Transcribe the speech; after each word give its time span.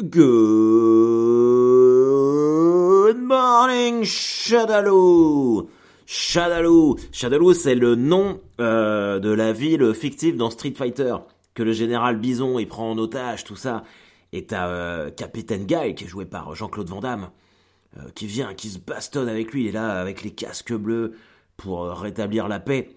Good 0.00 0.20
morning, 3.18 4.04
Shadaloo 4.04 5.68
Shadaloo 6.06 6.96
Shadaloo, 7.10 7.52
c'est 7.52 7.74
le 7.74 7.96
nom 7.96 8.40
euh, 8.60 9.18
de 9.18 9.30
la 9.30 9.52
ville 9.52 9.92
fictive 9.94 10.36
dans 10.36 10.50
Street 10.50 10.74
Fighter, 10.76 11.16
que 11.54 11.64
le 11.64 11.72
général 11.72 12.16
Bison, 12.16 12.60
il 12.60 12.68
prend 12.68 12.92
en 12.92 12.98
otage, 12.98 13.42
tout 13.42 13.56
ça. 13.56 13.82
Et 14.32 14.46
t'as 14.46 14.68
euh, 14.68 15.10
Capitaine 15.10 15.66
Guy, 15.66 15.96
qui 15.96 16.04
est 16.04 16.08
joué 16.08 16.26
par 16.26 16.54
Jean-Claude 16.54 16.88
Van 16.88 17.00
Damme, 17.00 17.30
euh, 17.96 18.02
qui 18.14 18.26
vient, 18.26 18.54
qui 18.54 18.68
se 18.68 18.78
bastonne 18.78 19.28
avec 19.28 19.52
lui, 19.52 19.62
il 19.62 19.68
est 19.70 19.72
là 19.72 19.98
avec 19.98 20.22
les 20.22 20.30
casques 20.30 20.74
bleus 20.74 21.16
pour 21.56 21.88
rétablir 21.88 22.46
la 22.46 22.60
paix. 22.60 22.94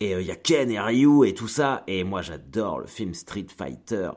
Et 0.00 0.12
il 0.12 0.22
y 0.22 0.30
a 0.30 0.36
Ken 0.36 0.70
et 0.70 0.80
Ryu 0.80 1.26
et 1.26 1.34
tout 1.34 1.46
ça, 1.46 1.84
et 1.86 2.04
moi 2.04 2.22
j'adore 2.22 2.78
le 2.80 2.86
film 2.86 3.12
Street 3.12 3.48
Fighter. 3.54 4.12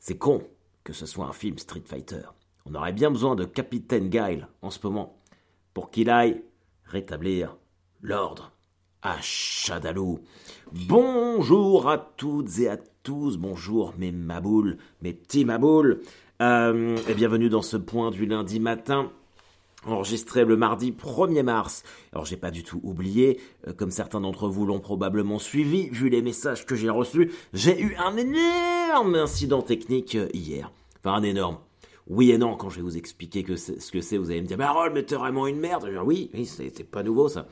C'est 0.00 0.18
con, 0.18 0.42
que 0.84 0.92
ce 0.92 1.06
soit 1.06 1.26
un 1.26 1.32
film 1.32 1.58
Street 1.58 1.82
Fighter. 1.84 2.22
On 2.66 2.74
aurait 2.74 2.92
bien 2.92 3.10
besoin 3.10 3.34
de 3.34 3.44
Capitaine 3.44 4.08
Guile 4.08 4.48
en 4.62 4.70
ce 4.70 4.78
moment 4.84 5.18
pour 5.72 5.90
qu'il 5.90 6.10
aille 6.10 6.42
rétablir 6.84 7.56
l'ordre 8.02 8.52
à 9.02 9.16
Shadaloo. 9.20 10.20
Bonjour 10.72 11.88
à 11.88 11.98
toutes 11.98 12.58
et 12.58 12.68
à 12.68 12.76
tous, 13.02 13.38
bonjour 13.38 13.94
mes 13.98 14.12
maboules, 14.12 14.78
mes 15.02 15.12
petits 15.12 15.44
maboules, 15.44 16.00
euh, 16.40 16.96
et 17.08 17.14
bienvenue 17.14 17.48
dans 17.48 17.62
ce 17.62 17.76
point 17.76 18.10
du 18.10 18.26
lundi 18.26 18.60
matin 18.60 19.10
enregistré 19.86 20.44
le 20.44 20.56
mardi 20.56 20.92
1er 20.92 21.42
mars. 21.42 21.82
Alors 22.12 22.24
j'ai 22.24 22.36
pas 22.36 22.50
du 22.50 22.62
tout 22.62 22.80
oublié, 22.82 23.40
euh, 23.68 23.72
comme 23.72 23.90
certains 23.90 24.20
d'entre 24.20 24.48
vous 24.48 24.66
l'ont 24.66 24.80
probablement 24.80 25.38
suivi, 25.38 25.88
vu 25.90 26.08
les 26.08 26.22
messages 26.22 26.66
que 26.66 26.74
j'ai 26.74 26.90
reçus, 26.90 27.32
j'ai 27.52 27.80
eu 27.80 27.94
un 27.96 28.16
énorme 28.16 28.73
incident 29.14 29.62
technique 29.62 30.14
euh, 30.14 30.28
hier. 30.32 30.72
Enfin 30.98 31.16
un 31.16 31.22
énorme. 31.22 31.58
Oui 32.06 32.32
et 32.32 32.38
non, 32.38 32.56
quand 32.56 32.68
je 32.68 32.76
vais 32.76 32.82
vous 32.82 32.98
expliquer 32.98 33.42
que 33.42 33.56
ce 33.56 33.90
que 33.90 34.02
c'est, 34.02 34.18
vous 34.18 34.30
allez 34.30 34.42
me 34.42 34.46
dire, 34.46 34.58
Barol, 34.58 34.92
mais 34.92 35.04
t'es 35.04 35.14
vraiment 35.14 35.46
une 35.46 35.58
merde. 35.58 35.88
oui, 36.04 36.30
oui, 36.34 36.44
c'est 36.44 36.84
pas 36.84 37.02
nouveau 37.02 37.28
ça. 37.28 37.46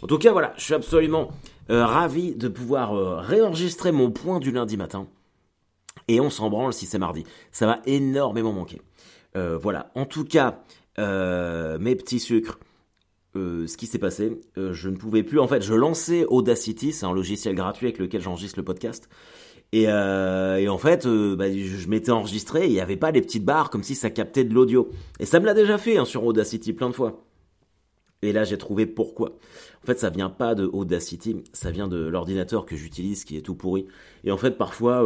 En 0.00 0.06
tout 0.06 0.18
cas, 0.18 0.30
voilà, 0.30 0.54
je 0.56 0.62
suis 0.62 0.74
absolument 0.74 1.32
euh, 1.70 1.84
ravi 1.84 2.36
de 2.36 2.46
pouvoir 2.46 3.18
réenregistrer 3.18 3.90
mon 3.90 4.12
point 4.12 4.38
du 4.38 4.52
lundi 4.52 4.76
matin. 4.76 5.08
Et 6.06 6.20
on 6.20 6.30
s'en 6.30 6.50
branle 6.50 6.72
si 6.72 6.86
c'est 6.86 6.98
mardi. 6.98 7.24
Ça 7.50 7.66
va 7.66 7.80
énormément 7.84 8.52
manquer. 8.52 8.80
voilà, 9.34 9.90
en 9.96 10.06
tout 10.06 10.24
cas, 10.24 10.62
euh, 10.98 11.78
mes 11.78 11.94
petits 11.96 12.20
sucres. 12.20 12.58
Euh, 13.34 13.66
ce 13.66 13.76
qui 13.76 13.86
s'est 13.86 13.98
passé, 13.98 14.40
euh, 14.56 14.72
je 14.72 14.88
ne 14.88 14.96
pouvais 14.96 15.22
plus. 15.22 15.38
En 15.38 15.46
fait, 15.46 15.60
je 15.60 15.74
lançais 15.74 16.24
Audacity, 16.24 16.92
c'est 16.92 17.04
un 17.04 17.12
logiciel 17.12 17.54
gratuit 17.54 17.86
avec 17.86 17.98
lequel 17.98 18.22
j'enregistre 18.22 18.58
le 18.58 18.64
podcast. 18.64 19.10
Et, 19.72 19.88
en 19.88 20.78
fait, 20.78 21.06
bah, 21.06 21.52
je, 21.52 21.88
m'étais 21.88 22.10
enregistré 22.10 22.66
il 22.66 22.72
n'y 22.72 22.80
avait 22.80 22.96
pas 22.96 23.10
les 23.10 23.20
petites 23.20 23.44
barres 23.44 23.68
comme 23.68 23.82
si 23.82 23.94
ça 23.94 24.10
captait 24.10 24.44
de 24.44 24.54
l'audio. 24.54 24.88
Et 25.20 25.26
ça 25.26 25.40
me 25.40 25.46
l'a 25.46 25.54
déjà 25.54 25.76
fait 25.76 25.98
hein, 25.98 26.04
sur 26.04 26.24
Audacity 26.24 26.72
plein 26.72 26.88
de 26.88 26.94
fois. 26.94 27.24
Et 28.22 28.32
là, 28.32 28.44
j'ai 28.44 28.56
trouvé 28.56 28.86
pourquoi. 28.86 29.36
En 29.82 29.86
fait, 29.86 29.98
ça 29.98 30.08
vient 30.08 30.30
pas 30.30 30.54
de 30.54 30.64
Audacity, 30.64 31.44
ça 31.52 31.70
vient 31.70 31.88
de 31.88 31.98
l'ordinateur 32.06 32.64
que 32.64 32.74
j'utilise 32.74 33.24
qui 33.24 33.36
est 33.36 33.42
tout 33.42 33.54
pourri. 33.54 33.86
Et 34.24 34.30
en 34.30 34.38
fait, 34.38 34.52
parfois, 34.52 35.04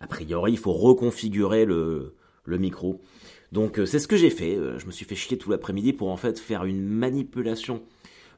a 0.00 0.06
priori, 0.06 0.52
il 0.52 0.58
faut 0.58 0.72
reconfigurer 0.72 1.64
le, 1.66 2.14
le 2.44 2.58
micro. 2.58 3.00
Donc 3.52 3.78
euh, 3.78 3.86
c'est 3.86 3.98
ce 3.98 4.08
que 4.08 4.16
j'ai 4.16 4.30
fait. 4.30 4.56
Euh, 4.56 4.78
je 4.78 4.86
me 4.86 4.90
suis 4.90 5.04
fait 5.04 5.14
chier 5.14 5.38
tout 5.38 5.50
l'après-midi 5.50 5.92
pour 5.92 6.10
en 6.10 6.16
fait 6.16 6.38
faire 6.38 6.64
une 6.64 6.82
manipulation, 6.86 7.82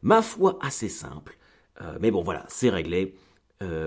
ma 0.02 0.22
foi, 0.22 0.58
assez 0.60 0.88
simple. 0.88 1.36
Euh, 1.80 1.96
mais 2.00 2.10
bon 2.10 2.22
voilà, 2.22 2.44
c'est 2.48 2.70
réglé. 2.70 3.14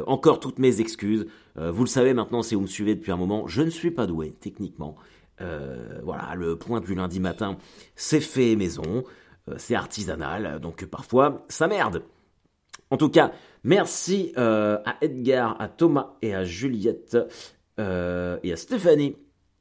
Encore 0.06 0.40
toutes 0.40 0.60
mes 0.60 0.82
excuses. 0.82 1.26
vous 1.56 1.84
le 1.84 1.90
savez 1.90 2.14
maintenant 2.14 2.44
si 2.44 2.56
vous 2.56 2.62
me 2.62 2.68
suivez 2.68 2.96
depuis 2.96 3.12
un 3.12 3.18
moment, 3.18 3.48
je 3.48 3.62
ne 3.62 3.70
suis 3.70 3.92
pas 3.92 4.06
doué 4.06 4.34
techniquement. 4.40 4.96
voilà, 5.40 6.36
le 6.36 6.58
point 6.58 6.80
du 6.80 6.94
lundi 6.94 7.20
matin, 7.20 7.58
c'est 7.96 8.22
fait 8.22 8.56
maison, 8.56 9.04
c'est 9.58 9.76
artisanal, 9.76 10.60
donc 10.60 10.86
parfois 10.86 11.46
ça 11.50 11.68
merde. 11.68 12.04
En 12.92 12.98
tout 12.98 13.10
cas, 13.10 13.32
merci 13.64 14.32
à 14.36 14.98
Edgar, 15.02 15.60
à 15.60 15.68
Thomas 15.68 16.18
et 16.22 16.36
à 16.36 16.44
Juliette 16.44 17.18
et 17.78 17.82
à 18.54 18.56
Stéphanie 18.56 19.16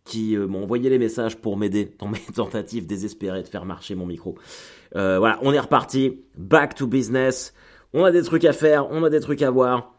qui 0.04 0.36
euh, 0.36 0.46
m'ont 0.46 0.62
envoyé 0.62 0.90
les 0.90 0.98
messages 0.98 1.36
pour 1.36 1.56
m'aider 1.56 1.94
dans 1.98 2.08
mes 2.08 2.18
tentatives 2.34 2.86
désespérées 2.86 3.42
de 3.42 3.48
faire 3.48 3.64
marcher 3.64 3.94
mon 3.94 4.06
micro. 4.06 4.36
Euh, 4.96 5.18
voilà, 5.18 5.38
on 5.42 5.52
est 5.52 5.60
reparti, 5.60 6.20
back 6.36 6.74
to 6.74 6.86
business. 6.86 7.54
On 7.92 8.04
a 8.04 8.10
des 8.10 8.22
trucs 8.22 8.44
à 8.44 8.52
faire, 8.52 8.90
on 8.90 9.04
a 9.04 9.10
des 9.10 9.20
trucs 9.20 9.42
à 9.42 9.50
voir. 9.50 9.94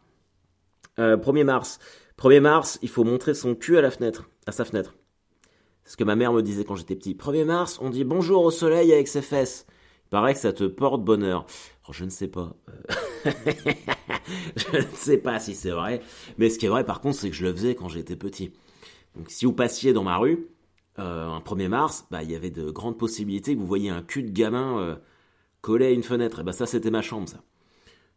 1er 0.98 1.40
euh, 1.40 1.44
mars. 1.44 1.80
1er 2.18 2.40
mars, 2.40 2.80
il 2.82 2.90
faut 2.90 3.04
montrer 3.04 3.34
son 3.34 3.56
cul 3.56 3.78
à 3.78 3.82
la 3.82 3.92
fenêtre, 3.92 4.30
à 4.46 4.52
sa 4.52 4.66
fenêtre. 4.66 4.96
C'est 5.84 5.94
ce 5.94 5.98
que 5.98 6.04
ma 6.04 6.16
mère 6.16 6.34
me 6.34 6.42
disait 6.42 6.64
quand 6.64 6.76
j'étais 6.76 6.96
petit. 6.96 7.16
1er 7.16 7.46
mars, 7.46 7.80
on 7.82 7.90
dit 7.90 8.04
bonjour 8.04 8.44
au 8.44 8.52
soleil 8.52 8.94
avec 8.94 9.08
ses 9.08 9.22
fesses. 9.22 9.66
Il 10.06 10.10
paraît 10.10 10.34
que 10.34 10.40
ça 10.40 10.54
te 10.54 10.64
porte 10.64 11.04
bonheur. 11.04 11.46
Oh, 11.88 11.92
je 11.92 12.06
ne 12.06 12.10
sais 12.10 12.28
pas. 12.28 12.56
je 14.56 14.78
ne 14.78 14.96
sais 14.96 15.18
pas 15.18 15.40
si 15.40 15.56
c'est 15.56 15.72
vrai. 15.72 16.02
Mais 16.38 16.50
ce 16.50 16.60
qui 16.60 16.68
est 16.68 16.70
vrai, 16.70 16.86
par 16.86 17.02
contre, 17.02 17.18
c'est 17.18 17.30
que 17.30 17.36
je 17.36 17.46
le 17.46 17.54
faisais 17.54 17.76
quand 17.76 17.90
j'étais 17.90 18.16
petit. 18.16 18.54
Donc 19.16 19.30
si 19.30 19.46
vous 19.46 19.54
passiez 19.54 19.92
dans 19.92 20.04
ma 20.04 20.18
rue, 20.18 20.48
euh, 21.00 21.28
un 21.28 21.40
1er 21.40 21.68
mars, 21.68 22.06
bah, 22.12 22.24
il 22.24 22.32
y 22.32 22.36
avait 22.36 22.52
de 22.52 22.70
grandes 22.70 22.98
possibilités 22.98 23.56
que 23.56 23.60
vous 23.60 23.68
voyiez 23.68 23.90
un 23.90 24.04
cul 24.04 24.24
de 24.24 24.32
gamin 24.32 24.80
euh, 24.80 24.96
collé 25.62 25.88
à 25.88 25.92
une 25.92 26.04
fenêtre. 26.04 26.40
Et 26.42 26.44
bah 26.44 26.54
ça, 26.54 26.66
c'était 26.66 26.92
ma 26.92 27.02
chambre, 27.02 27.28
ça. 27.28 27.44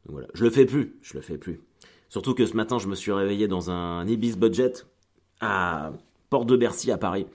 Voilà, 0.09 0.29
je 0.35 0.45
le 0.45 0.51
fais 0.51 0.67
plus, 0.67 0.97
je 1.03 1.15
le 1.15 1.21
fais 1.21 1.39
plus. 1.39 1.61
Surtout 2.09 2.35
que 2.35 2.47
ce 2.47 2.55
matin, 2.55 2.79
je 2.79 2.89
me 2.89 2.95
suis 2.95 3.13
réveillé 3.13 3.49
dans 3.49 3.71
un 3.71 4.07
Ibis 4.07 4.37
Budget 4.37 4.73
à 5.41 5.93
Porte 6.31 6.47
de 6.47 6.57
Bercy 6.57 6.91
à 6.91 6.99
Paris. 6.99 7.27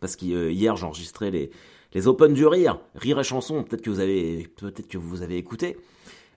Parce 0.00 0.16
qu'hier, 0.16 0.76
j'enregistrais 0.76 1.30
les, 1.30 1.50
les 1.92 2.08
Open 2.08 2.32
du 2.32 2.46
Rire, 2.46 2.78
Rire 2.94 3.20
et 3.20 3.24
Chanson, 3.24 3.62
peut-être 3.62 3.82
que 3.82 3.90
vous 3.90 4.00
avez, 4.00 4.48
peut-être 4.56 4.88
que 4.88 4.98
vous 4.98 5.22
avez 5.22 5.36
écouté. 5.36 5.76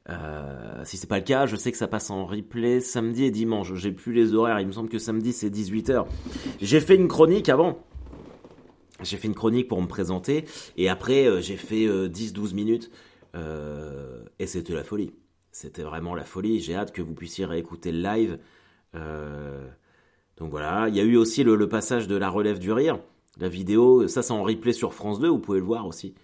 Euh, 0.10 0.82
si 0.84 0.98
c'est 0.98 1.08
pas 1.08 1.18
le 1.18 1.24
cas, 1.24 1.46
je 1.46 1.56
sais 1.56 1.72
que 1.72 1.78
ça 1.78 1.88
passe 1.88 2.10
en 2.10 2.26
replay 2.26 2.82
samedi 2.82 3.26
et 3.26 3.32
dimanche. 3.32 3.74
J'ai 3.76 3.92
plus 3.92 4.14
les 4.14 4.34
horaires, 4.34 4.60
il 4.60 4.68
me 4.68 4.72
semble 4.72 4.90
que 4.90 5.00
samedi 5.00 5.32
c'est 5.32 5.50
18h. 5.50 6.06
J'ai 6.62 6.82
fait 6.82 6.96
une 6.96 7.08
chronique 7.08 7.50
avant. 7.50 7.80
J'ai 9.02 9.18
fait 9.18 9.28
une 9.28 9.36
chronique 9.36 9.68
pour 9.68 9.82
me 9.82 9.88
présenter 9.88 10.46
et 10.78 10.90
après 10.90 11.26
euh, 11.26 11.42
j'ai 11.42 11.58
fait 11.58 11.88
10-12 11.88 12.52
euh, 12.52 12.54
minutes 12.54 12.92
et 14.40 14.48
c'était 14.48 14.74
la 14.74 14.84
folie. 14.84 15.12
C'était 15.54 15.84
vraiment 15.84 16.16
la 16.16 16.26
folie. 16.26 16.60
J'ai 16.60 16.76
hâte 16.76 16.92
que 16.92 17.02
vous 17.02 17.14
puissiez 17.14 17.46
réécouter 17.46 17.94
le 17.94 18.02
live. 18.02 18.40
donc 20.38 20.50
voilà, 20.52 20.90
il 20.90 20.96
y 20.96 21.00
a 21.00 21.04
eu 21.04 21.16
aussi 21.16 21.46
le, 21.46 21.70
passage 21.70 22.08
de 22.08 22.18
la 22.18 22.30
relève 22.30 22.60
du 22.60 22.74
rire, 22.74 23.00
la 23.40 23.48
vidéo. 23.48 24.08
Ça 24.10 24.22
c'est 24.22 24.34
en 24.34 24.44
replay 24.44 24.74
sur 24.74 24.94
France 24.94 25.20
2, 25.20 25.30
vous 25.30 25.40
pouvez 25.40 25.60
le 25.60 25.66
voir 25.66 25.88
aussi. 25.88 26.16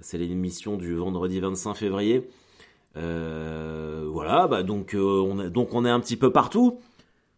C'est 0.00 0.16
l'émission 0.16 0.76
du 0.76 0.94
vendredi 0.94 1.40
25 1.40 1.74
février. 1.74 2.28
Euh, 2.96 4.08
voilà, 4.10 4.46
bah 4.46 4.62
donc, 4.62 4.94
euh, 4.94 5.00
on 5.00 5.40
est, 5.40 5.50
donc 5.50 5.74
on 5.74 5.84
est 5.84 5.90
un 5.90 6.00
petit 6.00 6.16
peu 6.16 6.32
partout. 6.32 6.78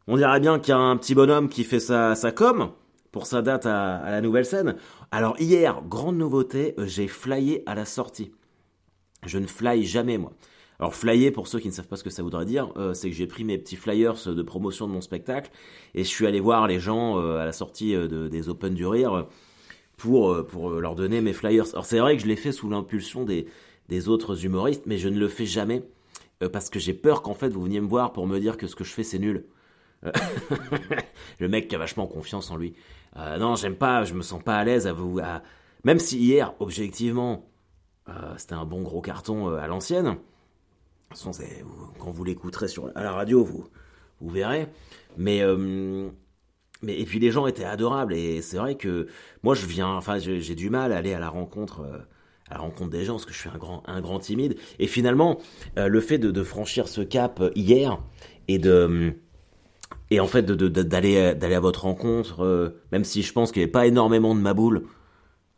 On 0.06 0.16
dirait 0.16 0.40
bien 0.40 0.58
qu'il 0.58 0.70
y 0.70 0.76
a 0.76 0.78
un 0.78 0.96
petit 0.96 1.14
bonhomme 1.14 1.48
qui 1.48 1.64
fait 1.64 1.80
sa, 1.80 2.14
sa 2.14 2.32
com 2.32 2.70
pour 3.12 3.26
sa 3.26 3.42
date 3.42 3.66
à, 3.66 4.10
la 4.10 4.20
nouvelle 4.20 4.44
scène. 4.44 4.76
Alors 5.10 5.40
hier, 5.40 5.82
grande 5.82 6.16
nouveauté, 6.16 6.74
euh, 6.78 6.86
j'ai 6.86 7.08
flyé 7.08 7.62
à 7.66 7.74
la 7.74 7.84
sortie. 7.84 8.32
Je 9.26 9.38
ne 9.38 9.46
fly 9.46 9.84
jamais 9.84 10.18
moi. 10.18 10.32
Alors 10.80 10.94
flyer, 10.94 11.30
pour 11.30 11.46
ceux 11.46 11.60
qui 11.60 11.68
ne 11.68 11.72
savent 11.72 11.86
pas 11.86 11.96
ce 11.96 12.02
que 12.02 12.10
ça 12.10 12.22
voudrait 12.22 12.46
dire, 12.46 12.72
c'est 12.94 13.10
que 13.10 13.14
j'ai 13.14 13.26
pris 13.26 13.44
mes 13.44 13.58
petits 13.58 13.76
flyers 13.76 14.14
de 14.26 14.42
promotion 14.42 14.88
de 14.88 14.92
mon 14.92 15.02
spectacle 15.02 15.50
et 15.94 16.04
je 16.04 16.08
suis 16.08 16.26
allé 16.26 16.40
voir 16.40 16.66
les 16.66 16.80
gens 16.80 17.18
à 17.18 17.44
la 17.44 17.52
sortie 17.52 17.92
de, 17.92 18.28
des 18.28 18.48
Open 18.48 18.72
du 18.72 18.86
Rire 18.86 19.26
pour, 19.98 20.46
pour 20.46 20.70
leur 20.70 20.94
donner 20.94 21.20
mes 21.20 21.34
flyers. 21.34 21.66
Alors 21.74 21.84
c'est 21.84 21.98
vrai 21.98 22.16
que 22.16 22.22
je 22.22 22.26
l'ai 22.26 22.36
fait 22.36 22.50
sous 22.50 22.70
l'impulsion 22.70 23.24
des, 23.24 23.46
des 23.90 24.08
autres 24.08 24.46
humoristes, 24.46 24.84
mais 24.86 24.96
je 24.96 25.10
ne 25.10 25.18
le 25.18 25.28
fais 25.28 25.44
jamais 25.44 25.82
euh, 26.42 26.48
parce 26.48 26.70
que 26.70 26.78
j'ai 26.78 26.94
peur 26.94 27.22
qu'en 27.22 27.34
fait 27.34 27.48
vous 27.48 27.62
veniez 27.62 27.80
me 27.80 27.88
voir 27.88 28.12
pour 28.12 28.26
me 28.26 28.38
dire 28.38 28.56
que 28.56 28.66
ce 28.66 28.74
que 28.74 28.84
je 28.84 28.92
fais 28.92 29.02
c'est 29.02 29.18
nul. 29.18 29.44
Euh, 30.04 30.12
le 31.38 31.48
mec 31.48 31.68
qui 31.68 31.74
a 31.74 31.78
vachement 31.78 32.06
confiance 32.06 32.50
en 32.50 32.56
lui. 32.56 32.74
Euh, 33.16 33.36
non, 33.36 33.56
j'aime 33.56 33.76
pas, 33.76 34.04
je 34.04 34.14
me 34.14 34.22
sens 34.22 34.42
pas 34.42 34.56
à 34.56 34.64
l'aise 34.64 34.86
à 34.86 34.92
vous. 34.92 35.20
Même 35.84 35.98
si 35.98 36.18
hier, 36.18 36.54
objectivement, 36.60 37.46
c'était 38.36 38.54
un 38.54 38.64
bon 38.64 38.82
gros 38.82 39.00
carton 39.00 39.54
à 39.54 39.66
l'ancienne. 39.66 40.16
Quand 41.98 42.10
vous 42.10 42.24
l'écouterez 42.24 42.66
à 42.94 43.02
la 43.02 43.12
radio, 43.12 43.44
vous 43.44 44.28
verrez. 44.28 44.68
Mais 45.16 45.42
mais 46.82 46.98
et 46.98 47.04
puis 47.04 47.18
les 47.18 47.30
gens 47.30 47.46
étaient 47.46 47.64
adorables 47.64 48.14
et 48.14 48.40
c'est 48.40 48.56
vrai 48.56 48.76
que 48.76 49.06
moi 49.42 49.54
je 49.54 49.66
viens, 49.66 49.88
enfin 49.88 50.18
j'ai 50.18 50.54
du 50.54 50.70
mal 50.70 50.92
à 50.92 50.96
aller 50.96 51.12
à 51.12 51.18
la 51.18 51.28
rencontre 51.28 51.84
à 52.50 52.54
la 52.54 52.60
rencontre 52.60 52.90
des 52.90 53.04
gens, 53.04 53.14
parce 53.14 53.26
que 53.26 53.32
je 53.32 53.38
suis 53.38 53.48
un 53.48 54.00
grand, 54.00 54.18
timide. 54.18 54.56
Et 54.78 54.86
finalement, 54.86 55.38
euh, 55.78 55.88
le 55.88 56.00
fait 56.00 56.18
de, 56.18 56.42
franchir 56.42 56.88
ce 56.88 57.00
cap 57.00 57.40
euh, 57.40 57.50
hier 57.54 57.98
et 58.48 60.18
en 60.18 60.26
fait 60.26 60.42
d'aller 60.42 61.16
à 61.18 61.60
votre 61.60 61.84
rencontre, 61.84 62.40
euh, 62.40 62.70
même 62.90 63.04
si 63.04 63.22
je 63.22 63.32
pense 63.32 63.52
qu'il 63.52 63.60
n'y 63.60 63.64
avait 63.64 63.70
pas 63.70 63.86
énormément 63.86 64.34
de 64.34 64.40
maboules, 64.40 64.82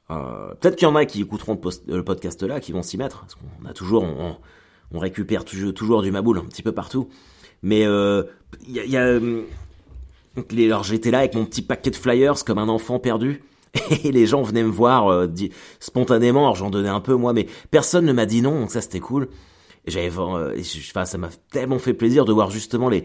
peut-être 0.08 0.76
qu'il 0.76 0.86
y 0.86 0.90
en 0.90 0.94
a 0.94 1.06
qui 1.06 1.22
écouteront 1.22 1.58
le, 1.86 2.04
podcast 2.04 2.42
là, 2.42 2.60
qui 2.60 2.72
vont 2.72 2.82
s'y 2.82 2.98
mettre, 2.98 3.20
parce 3.20 3.34
qu'on 3.34 3.66
a 3.66 3.72
toujours, 3.72 4.04
récupère 4.98 5.44
toujours, 5.44 6.02
du 6.02 6.10
maboule 6.10 6.38
un 6.38 6.44
petit 6.44 6.62
peu 6.62 6.72
partout, 6.72 7.08
mais 7.62 7.82
il 7.82 8.74
y 8.74 8.96
a, 8.96 9.18
alors 10.36 10.84
j'étais 10.84 11.10
là 11.10 11.18
avec 11.18 11.34
mon 11.34 11.44
petit 11.44 11.62
paquet 11.62 11.90
de 11.90 11.96
flyers 11.96 12.44
comme 12.44 12.58
un 12.58 12.68
enfant 12.68 12.98
perdu. 12.98 13.42
Et 14.04 14.12
les 14.12 14.26
gens 14.26 14.42
venaient 14.42 14.62
me 14.62 14.70
voir 14.70 15.10
euh, 15.10 15.26
spontanément, 15.80 16.42
alors 16.42 16.56
j'en 16.56 16.70
donnais 16.70 16.88
un 16.88 17.00
peu 17.00 17.14
moi, 17.14 17.32
mais 17.32 17.46
personne 17.70 18.04
ne 18.04 18.12
m'a 18.12 18.26
dit 18.26 18.42
non, 18.42 18.60
donc 18.60 18.70
ça 18.70 18.80
c'était 18.80 19.00
cool. 19.00 19.28
J'avais, 19.86 20.10
euh, 20.18 20.60
enfin, 20.90 21.06
ça 21.06 21.18
m'a 21.18 21.30
tellement 21.50 21.78
fait 21.78 21.94
plaisir 21.94 22.24
de 22.24 22.32
voir 22.32 22.50
justement 22.50 22.88
les 22.88 23.04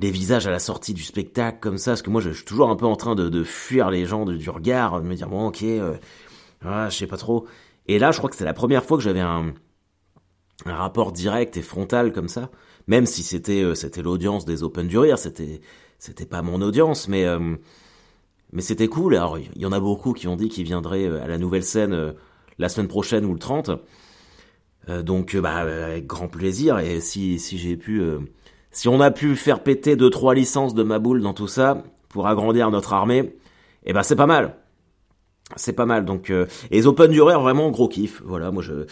les 0.00 0.12
visages 0.12 0.46
à 0.46 0.52
la 0.52 0.60
sortie 0.60 0.94
du 0.94 1.02
spectacle 1.02 1.58
comme 1.60 1.76
ça, 1.76 1.90
parce 1.90 2.02
que 2.02 2.10
moi 2.10 2.20
je, 2.20 2.30
suis 2.30 2.44
toujours 2.44 2.70
un 2.70 2.76
peu 2.76 2.86
en 2.86 2.94
train 2.94 3.14
de, 3.14 3.28
de 3.28 3.42
fuir 3.42 3.90
les 3.90 4.06
gens 4.06 4.24
du 4.24 4.48
regard, 4.48 5.02
de 5.02 5.06
me 5.06 5.14
dire 5.14 5.28
bon 5.28 5.48
ok, 5.48 5.62
euh, 5.64 5.96
je 6.62 6.96
sais 6.96 7.06
pas 7.06 7.16
trop. 7.16 7.46
Et 7.88 7.98
là, 7.98 8.12
je 8.12 8.18
crois 8.18 8.30
que 8.30 8.36
c'est 8.36 8.44
la 8.44 8.54
première 8.54 8.84
fois 8.84 8.96
que 8.96 9.02
j'avais 9.02 9.20
un 9.20 9.54
un 10.66 10.74
rapport 10.74 11.12
direct 11.12 11.56
et 11.56 11.62
frontal 11.62 12.12
comme 12.12 12.28
ça, 12.28 12.50
même 12.86 13.06
si 13.06 13.22
c'était 13.22 13.62
euh, 13.62 13.74
c'était 13.74 14.02
l'audience 14.02 14.44
des 14.44 14.62
Open 14.62 14.88
du 14.88 14.98
rire, 14.98 15.18
c'était 15.18 15.60
c'était 15.98 16.26
pas 16.26 16.42
mon 16.42 16.60
audience, 16.62 17.08
mais 17.08 17.24
euh, 17.24 17.56
mais 18.52 18.62
c'était 18.62 18.88
cool. 18.88 19.14
Alors 19.14 19.38
il 19.38 19.60
y 19.60 19.66
en 19.66 19.72
a 19.72 19.80
beaucoup 19.80 20.12
qui 20.12 20.26
ont 20.26 20.36
dit 20.36 20.48
qu'ils 20.48 20.64
viendraient 20.64 21.06
euh, 21.06 21.22
à 21.22 21.28
la 21.28 21.38
nouvelle 21.38 21.64
scène 21.64 22.14
la 22.58 22.68
semaine 22.68 22.88
prochaine 22.88 23.24
ou 23.24 23.32
le 23.32 23.38
30. 23.38 23.70
donc 25.04 25.36
bah 25.36 25.56
avec 25.56 26.06
grand 26.06 26.28
plaisir 26.28 26.78
et 26.78 27.00
si 27.00 27.38
si 27.38 27.58
j'ai 27.58 27.76
pu 27.76 28.02
si 28.72 28.88
on 28.88 29.00
a 29.00 29.10
pu 29.10 29.36
faire 29.36 29.62
péter 29.62 29.96
deux 29.96 30.10
trois 30.10 30.34
licences 30.34 30.74
de 30.74 30.82
ma 30.82 30.98
boule 30.98 31.20
dans 31.20 31.34
tout 31.34 31.46
ça 31.46 31.84
pour 32.08 32.26
agrandir 32.26 32.70
notre 32.70 32.94
armée, 32.94 33.36
eh 33.84 33.92
ben 33.92 34.02
c'est 34.02 34.16
pas 34.16 34.26
mal. 34.26 34.56
C'est 35.56 35.72
pas 35.72 35.86
mal 35.86 36.04
donc 36.04 36.30
et 36.30 36.46
les 36.70 36.86
Open 36.86 37.10
du 37.10 37.22
rire 37.22 37.40
vraiment 37.40 37.70
gros 37.70 37.88
kiff. 37.88 38.22
Voilà, 38.24 38.50
moi 38.50 38.62
je 38.62 38.86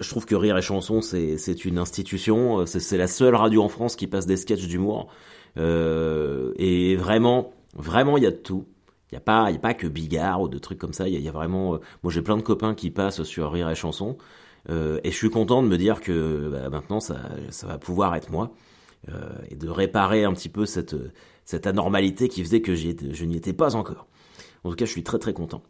je 0.00 0.08
trouve 0.08 0.26
que 0.26 0.34
Rire 0.34 0.56
et 0.56 0.62
Chanson, 0.62 1.00
c'est 1.00 1.64
une 1.64 1.78
institution. 1.78 2.66
C'est 2.66 2.96
la 2.96 3.08
seule 3.08 3.34
radio 3.34 3.62
en 3.62 3.68
France 3.68 3.96
qui 3.96 4.06
passe 4.06 4.26
des 4.26 4.36
sketchs 4.36 4.66
d'humour. 4.66 5.08
Euh, 5.56 6.52
et 6.56 6.96
vraiment, 6.96 7.52
vraiment, 7.74 8.16
il 8.16 8.22
y 8.22 8.26
a 8.26 8.30
de 8.30 8.36
tout. 8.36 8.66
Il 9.10 9.14
n'y 9.14 9.18
a, 9.18 9.22
pas, 9.22 9.50
y 9.50 9.56
a 9.56 9.58
pas 9.58 9.74
que 9.74 9.86
Bigard 9.86 10.42
ou 10.42 10.48
de 10.48 10.58
trucs 10.58 10.78
comme 10.78 10.92
ça. 10.92 11.08
Il 11.08 11.18
y, 11.18 11.28
a 11.28 11.32
vraiment... 11.32 11.74
Euh, 11.74 11.78
moi, 12.02 12.12
j'ai 12.12 12.22
plein 12.22 12.36
de 12.36 12.42
copains 12.42 12.74
qui 12.74 12.90
passent 12.90 13.22
sur 13.22 13.50
Rire 13.50 13.70
et 13.70 13.74
Chanson. 13.74 14.18
Euh, 14.70 15.00
et 15.02 15.10
je 15.10 15.16
suis 15.16 15.30
content 15.30 15.62
de 15.62 15.68
me 15.68 15.78
dire 15.78 16.00
que 16.00 16.50
bah, 16.52 16.68
maintenant, 16.68 17.00
ça, 17.00 17.16
ça 17.50 17.66
va 17.66 17.78
pouvoir 17.78 18.14
être 18.14 18.30
moi. 18.30 18.52
Euh, 19.08 19.30
et 19.50 19.54
de 19.54 19.68
réparer 19.68 20.24
un 20.24 20.32
petit 20.32 20.48
peu 20.48 20.66
cette, 20.66 20.96
cette 21.44 21.66
anormalité 21.66 22.28
qui 22.28 22.44
faisait 22.44 22.60
que 22.60 22.74
je 22.74 23.24
n'y 23.24 23.36
étais 23.36 23.52
pas 23.52 23.76
encore. 23.76 24.06
En 24.64 24.70
tout 24.70 24.76
cas, 24.76 24.84
je 24.84 24.90
suis 24.90 25.04
très 25.04 25.18
très 25.18 25.32
content. 25.32 25.62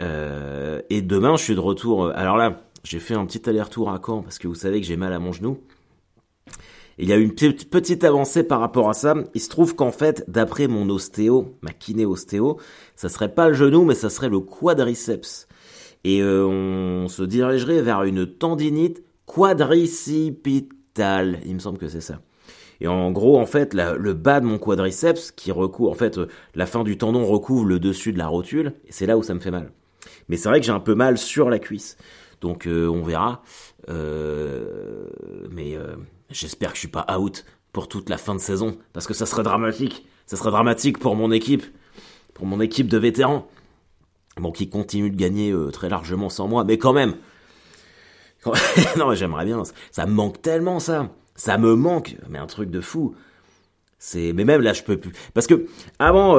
Euh, 0.00 0.80
et 0.90 1.02
demain, 1.02 1.36
je 1.36 1.42
suis 1.42 1.54
de 1.54 1.60
retour. 1.60 2.10
Alors 2.14 2.36
là, 2.36 2.60
j'ai 2.84 3.00
fait 3.00 3.14
un 3.14 3.26
petit 3.26 3.48
aller-retour 3.48 3.90
à 3.90 4.00
Caen 4.04 4.22
parce 4.22 4.38
que 4.38 4.46
vous 4.46 4.54
savez 4.54 4.80
que 4.80 4.86
j'ai 4.86 4.96
mal 4.96 5.12
à 5.12 5.18
mon 5.18 5.32
genou. 5.32 5.58
il 6.98 7.08
y 7.08 7.12
a 7.12 7.16
une 7.16 7.34
petite 7.34 8.04
avancée 8.04 8.44
par 8.44 8.60
rapport 8.60 8.88
à 8.90 8.94
ça. 8.94 9.16
Il 9.34 9.40
se 9.40 9.48
trouve 9.48 9.74
qu'en 9.74 9.90
fait, 9.90 10.22
d'après 10.28 10.68
mon 10.68 10.88
ostéo, 10.90 11.56
ma 11.62 11.72
kiné 11.72 12.06
ostéo, 12.06 12.58
ça 12.94 13.08
serait 13.08 13.34
pas 13.34 13.48
le 13.48 13.54
genou, 13.54 13.84
mais 13.84 13.94
ça 13.94 14.10
serait 14.10 14.28
le 14.28 14.38
quadriceps. 14.40 15.48
Et 16.04 16.22
euh, 16.22 16.44
on 16.44 17.08
se 17.08 17.22
dirigerait 17.22 17.80
vers 17.80 18.02
une 18.02 18.26
tendinite 18.26 19.02
quadricipitale. 19.24 21.40
Il 21.46 21.54
me 21.54 21.60
semble 21.60 21.78
que 21.78 21.88
c'est 21.88 22.02
ça. 22.02 22.20
Et 22.82 22.86
en 22.86 23.10
gros, 23.12 23.38
en 23.38 23.46
fait, 23.46 23.72
le 23.72 24.12
bas 24.12 24.40
de 24.40 24.46
mon 24.46 24.58
quadriceps, 24.58 25.30
qui 25.30 25.52
recouvre, 25.52 25.90
en 25.90 25.94
fait, 25.94 26.18
euh, 26.18 26.28
la 26.54 26.66
fin 26.66 26.84
du 26.84 26.98
tendon 26.98 27.24
recouvre 27.24 27.64
le 27.64 27.78
dessus 27.78 28.12
de 28.12 28.18
la 28.18 28.26
rotule, 28.26 28.74
et 28.86 28.92
c'est 28.92 29.06
là 29.06 29.16
où 29.16 29.22
ça 29.22 29.32
me 29.32 29.40
fait 29.40 29.50
mal. 29.50 29.72
Mais 30.28 30.36
c'est 30.36 30.50
vrai 30.50 30.60
que 30.60 30.66
j'ai 30.66 30.72
un 30.72 30.80
peu 30.80 30.94
mal 30.94 31.16
sur 31.16 31.48
la 31.48 31.58
cuisse. 31.58 31.96
Donc 32.44 32.66
euh, 32.66 32.86
on 32.88 33.02
verra. 33.02 33.42
Euh, 33.88 35.06
mais 35.50 35.78
euh, 35.78 35.96
j'espère 36.28 36.68
que 36.70 36.74
je 36.74 36.80
suis 36.80 36.88
pas 36.88 37.06
out 37.18 37.46
pour 37.72 37.88
toute 37.88 38.10
la 38.10 38.18
fin 38.18 38.34
de 38.34 38.40
saison 38.40 38.76
parce 38.92 39.06
que 39.06 39.14
ça 39.14 39.24
serait 39.24 39.42
dramatique. 39.42 40.06
Ça 40.26 40.36
serait 40.36 40.50
dramatique 40.50 40.98
pour 40.98 41.16
mon 41.16 41.32
équipe, 41.32 41.64
pour 42.34 42.44
mon 42.44 42.60
équipe 42.60 42.86
de 42.86 42.98
vétérans. 42.98 43.48
Bon, 44.36 44.52
qui 44.52 44.68
continue 44.68 45.10
de 45.10 45.16
gagner 45.16 45.54
très 45.72 45.88
largement 45.88 46.28
sans 46.28 46.46
moi, 46.46 46.64
mais 46.64 46.76
quand 46.76 46.92
même. 46.92 47.14
non, 48.98 49.08
mais 49.08 49.16
j'aimerais 49.16 49.46
bien. 49.46 49.62
Ça 49.90 50.04
me 50.04 50.12
manque 50.12 50.42
tellement 50.42 50.80
ça. 50.80 51.08
Ça 51.36 51.56
me 51.56 51.74
manque, 51.74 52.16
mais 52.28 52.38
un 52.38 52.46
truc 52.46 52.68
de 52.68 52.82
fou. 52.82 53.14
C'est, 53.98 54.34
mais 54.34 54.44
même 54.44 54.60
là, 54.60 54.74
je 54.74 54.82
peux 54.82 54.98
plus. 54.98 55.12
Parce 55.32 55.46
que 55.46 55.66
avant, 55.98 56.36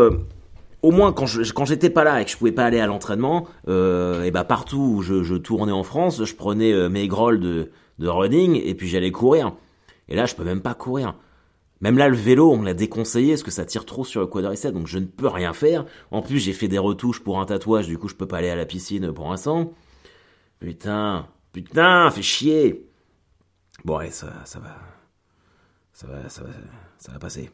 au 0.85 0.91
moins 0.91 1.13
quand 1.13 1.65
j'étais 1.65 1.89
pas 1.89 2.03
là 2.03 2.21
et 2.21 2.25
que 2.25 2.31
je 2.31 2.37
pouvais 2.37 2.51
pas 2.51 2.63
aller 2.63 2.79
à 2.79 2.85
l'entraînement, 2.85 3.47
euh, 3.67 4.23
et 4.23 4.29
bah 4.29 4.43
partout 4.43 4.97
où 4.97 5.01
je, 5.01 5.35
tournais 5.35 5.71
en 5.71 5.81
France, 5.81 6.23
je 6.23 6.35
prenais 6.35 6.71
euh, 6.71 6.89
mes 6.89 7.07
grolls 7.07 7.39
de, 7.39 7.71
running 7.99 8.61
et 8.63 8.75
puis 8.75 8.87
j'allais 8.87 9.11
courir. 9.11 9.55
Et 10.09 10.15
là, 10.15 10.27
je 10.27 10.35
peux 10.35 10.43
même 10.43 10.61
pas 10.61 10.75
courir. 10.75 11.15
Même 11.81 11.97
là, 11.97 12.07
le 12.07 12.15
vélo, 12.15 12.51
on 12.51 12.61
l'a 12.61 12.75
déconseillé 12.75 13.31
parce 13.33 13.41
que 13.41 13.49
ça 13.49 13.65
tire 13.65 13.85
trop 13.85 14.05
sur 14.05 14.21
le 14.21 14.27
quadriceps, 14.27 14.75
donc 14.75 14.85
je 14.85 14.99
ne 14.99 15.05
peux 15.05 15.27
rien 15.27 15.53
faire. 15.53 15.85
En 16.11 16.21
plus, 16.21 16.37
j'ai 16.37 16.53
fait 16.53 16.67
des 16.67 16.77
retouches 16.77 17.23
pour 17.23 17.39
un 17.39 17.45
tatouage, 17.45 17.87
du 17.87 17.97
coup, 17.97 18.07
je 18.07 18.15
peux 18.15 18.27
pas 18.27 18.37
aller 18.37 18.49
à 18.51 18.55
la 18.55 18.65
piscine 18.65 19.11
pour 19.11 19.31
l'instant. 19.31 19.73
Putain, 20.59 21.27
putain, 21.51 22.11
fait 22.11 22.21
chier. 22.21 22.87
Bon, 23.83 23.97
ouais, 23.97 24.11
ça, 24.11 24.31
ça 24.45 24.59
va, 24.59 24.75
ça 25.93 26.05
va, 26.05 26.29
ça 26.29 27.11
va 27.11 27.19
passer. 27.19 27.49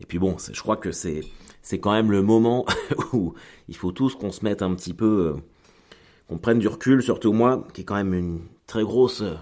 Et 0.00 0.06
puis 0.06 0.20
bon, 0.20 0.36
je 0.38 0.60
crois 0.60 0.76
que 0.76 0.92
c'est 0.92 1.22
c'est 1.62 1.78
quand 1.78 1.92
même 1.92 2.10
le 2.10 2.22
moment 2.22 2.66
où 3.12 3.34
il 3.68 3.76
faut 3.76 3.92
tous 3.92 4.14
qu'on 4.14 4.32
se 4.32 4.44
mette 4.44 4.62
un 4.62 4.74
petit 4.74 4.94
peu, 4.94 5.34
euh, 5.34 5.40
qu'on 6.28 6.38
prenne 6.38 6.58
du 6.58 6.68
recul, 6.68 7.02
surtout 7.02 7.32
moi, 7.32 7.66
qui 7.74 7.82
est 7.82 7.84
quand 7.84 7.96
même 7.96 8.14
une 8.14 8.40
très 8.66 8.82
grosse 8.82 9.22
euh, 9.22 9.34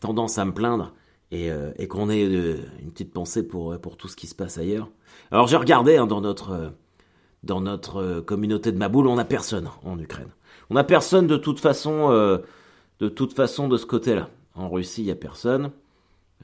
tendance 0.00 0.38
à 0.38 0.44
me 0.44 0.52
plaindre, 0.52 0.92
et, 1.30 1.50
euh, 1.50 1.72
qu'on 1.88 2.10
ait 2.10 2.24
une 2.24 2.90
petite 2.90 3.12
pensée 3.12 3.46
pour, 3.46 3.78
pour 3.80 3.96
tout 3.96 4.08
ce 4.08 4.16
qui 4.16 4.26
se 4.26 4.34
passe 4.34 4.58
ailleurs. 4.58 4.88
Alors 5.30 5.46
j'ai 5.46 5.56
regardé 5.56 5.96
hein, 5.96 6.06
dans 6.06 6.20
notre 6.20 6.72
dans 7.42 7.60
notre 7.62 8.20
communauté 8.20 8.70
de 8.70 8.76
Maboul, 8.76 9.06
on 9.06 9.16
n'a 9.16 9.24
personne 9.24 9.70
en 9.82 9.98
Ukraine. 9.98 10.28
On 10.68 10.74
n'a 10.74 10.84
personne 10.84 11.26
de 11.26 11.38
toute 11.38 11.58
façon, 11.58 12.10
de 12.98 13.08
toute 13.08 13.32
façon 13.32 13.66
de 13.66 13.78
ce 13.78 13.86
côté-là. 13.86 14.28
En 14.54 14.68
Russie, 14.68 15.00
il 15.00 15.06
y 15.06 15.10
a 15.10 15.14
personne. 15.14 15.70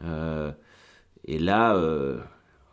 et 0.02 1.38
là, 1.38 1.76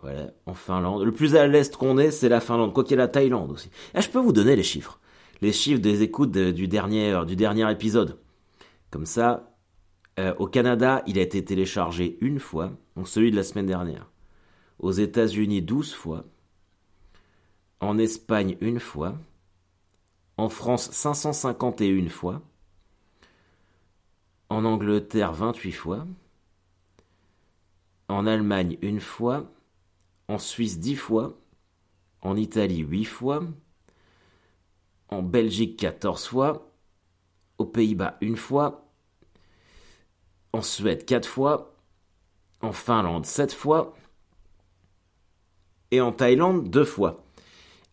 voilà, 0.03 0.31
en 0.45 0.53
Finlande. 0.53 1.03
Le 1.03 1.13
plus 1.13 1.37
à 1.37 1.47
l'est 1.47 1.77
qu'on 1.77 1.97
est, 1.97 2.11
c'est 2.11 2.27
la 2.27 2.41
Finlande. 2.41 2.73
Quoi 2.73 2.83
qu'il 2.83 2.91
y 2.91 2.93
ait 2.95 2.97
la 2.97 3.07
Thaïlande 3.07 3.51
aussi. 3.51 3.69
Ah, 3.93 4.01
je 4.01 4.09
peux 4.09 4.19
vous 4.19 4.33
donner 4.33 4.57
les 4.57 4.63
chiffres. 4.63 4.99
Les 5.41 5.53
chiffres 5.53 5.79
des 5.79 6.01
écoutes 6.01 6.31
du, 6.31 6.67
dernier, 6.67 7.23
du 7.25 7.37
dernier 7.37 7.71
épisode. 7.71 8.19
Comme 8.91 9.05
ça, 9.05 9.55
euh, 10.19 10.35
au 10.39 10.47
Canada, 10.47 11.03
il 11.07 11.17
a 11.17 11.21
été 11.21 11.43
téléchargé 11.45 12.17
une 12.19 12.41
fois, 12.41 12.73
donc 12.97 13.07
celui 13.07 13.31
de 13.31 13.37
la 13.37 13.43
semaine 13.43 13.65
dernière. 13.65 14.11
Aux 14.79 14.91
États-Unis, 14.91 15.61
12 15.61 15.93
fois. 15.93 16.25
En 17.79 17.97
Espagne, 17.97 18.57
une 18.59 18.81
fois. 18.81 19.15
En 20.35 20.49
France, 20.49 20.91
551 20.91 22.09
fois. 22.09 22.41
En 24.49 24.65
Angleterre, 24.65 25.31
28 25.31 25.71
fois. 25.71 26.05
En 28.09 28.27
Allemagne, 28.27 28.77
une 28.81 28.99
fois 28.99 29.49
en 30.27 30.37
Suisse 30.37 30.79
10 30.79 30.95
fois, 30.95 31.37
en 32.21 32.35
Italie 32.35 32.79
8 32.79 33.05
fois, 33.05 33.43
en 35.09 35.21
Belgique 35.21 35.77
14 35.77 36.27
fois, 36.27 36.71
aux 37.57 37.65
Pays-Bas 37.65 38.17
une 38.21 38.37
fois, 38.37 38.89
en 40.53 40.61
Suède 40.61 41.05
4 41.05 41.27
fois, 41.27 41.75
en 42.61 42.71
Finlande 42.71 43.25
7 43.25 43.53
fois, 43.53 43.95
et 45.91 46.01
en 46.01 46.11
Thaïlande 46.11 46.69
2 46.69 46.85
fois. 46.85 47.23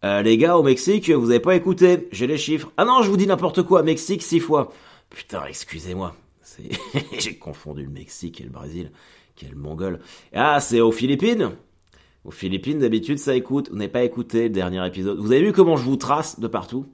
Euh, 0.03 0.23
les 0.23 0.39
gars, 0.39 0.57
au 0.57 0.63
Mexique, 0.63 1.11
vous 1.11 1.31
avez 1.31 1.41
pas 1.41 1.55
écouté, 1.55 2.09
j'ai 2.13 2.27
les 2.27 2.39
chiffres. 2.39 2.73
Ah 2.79 2.87
non, 2.87 3.03
je 3.03 3.11
vous 3.11 3.19
dis 3.19 3.27
n'importe 3.27 3.63
quoi, 3.63 3.83
Mexique 3.83 4.23
6 4.23 4.41
fois. 4.41 4.73
Putain, 5.11 5.45
excusez-moi, 5.47 6.17
j'ai 7.19 7.37
confondu 7.37 7.83
le 7.83 7.91
Mexique 7.91 8.41
et 8.41 8.45
le 8.45 8.51
Brésil. 8.51 8.93
Quel 9.37 9.55
mongol. 9.55 10.01
Ah, 10.33 10.61
c'est 10.61 10.81
aux 10.81 10.93
Philippines 10.93 11.57
aux 12.25 12.31
Philippines, 12.31 12.79
d'habitude, 12.79 13.19
ça 13.19 13.35
écoute. 13.35 13.71
Vous 13.71 13.77
n'avez 13.77 13.91
pas 13.91 14.05
écouté 14.05 14.45
le 14.45 14.51
dernier 14.51 14.87
épisode. 14.87 15.19
Vous 15.19 15.33
avez 15.33 15.43
vu 15.43 15.53
comment 15.53 15.77
je 15.77 15.85
vous 15.85 15.97
trace 15.97 16.39
de 16.39 16.47
partout? 16.47 16.87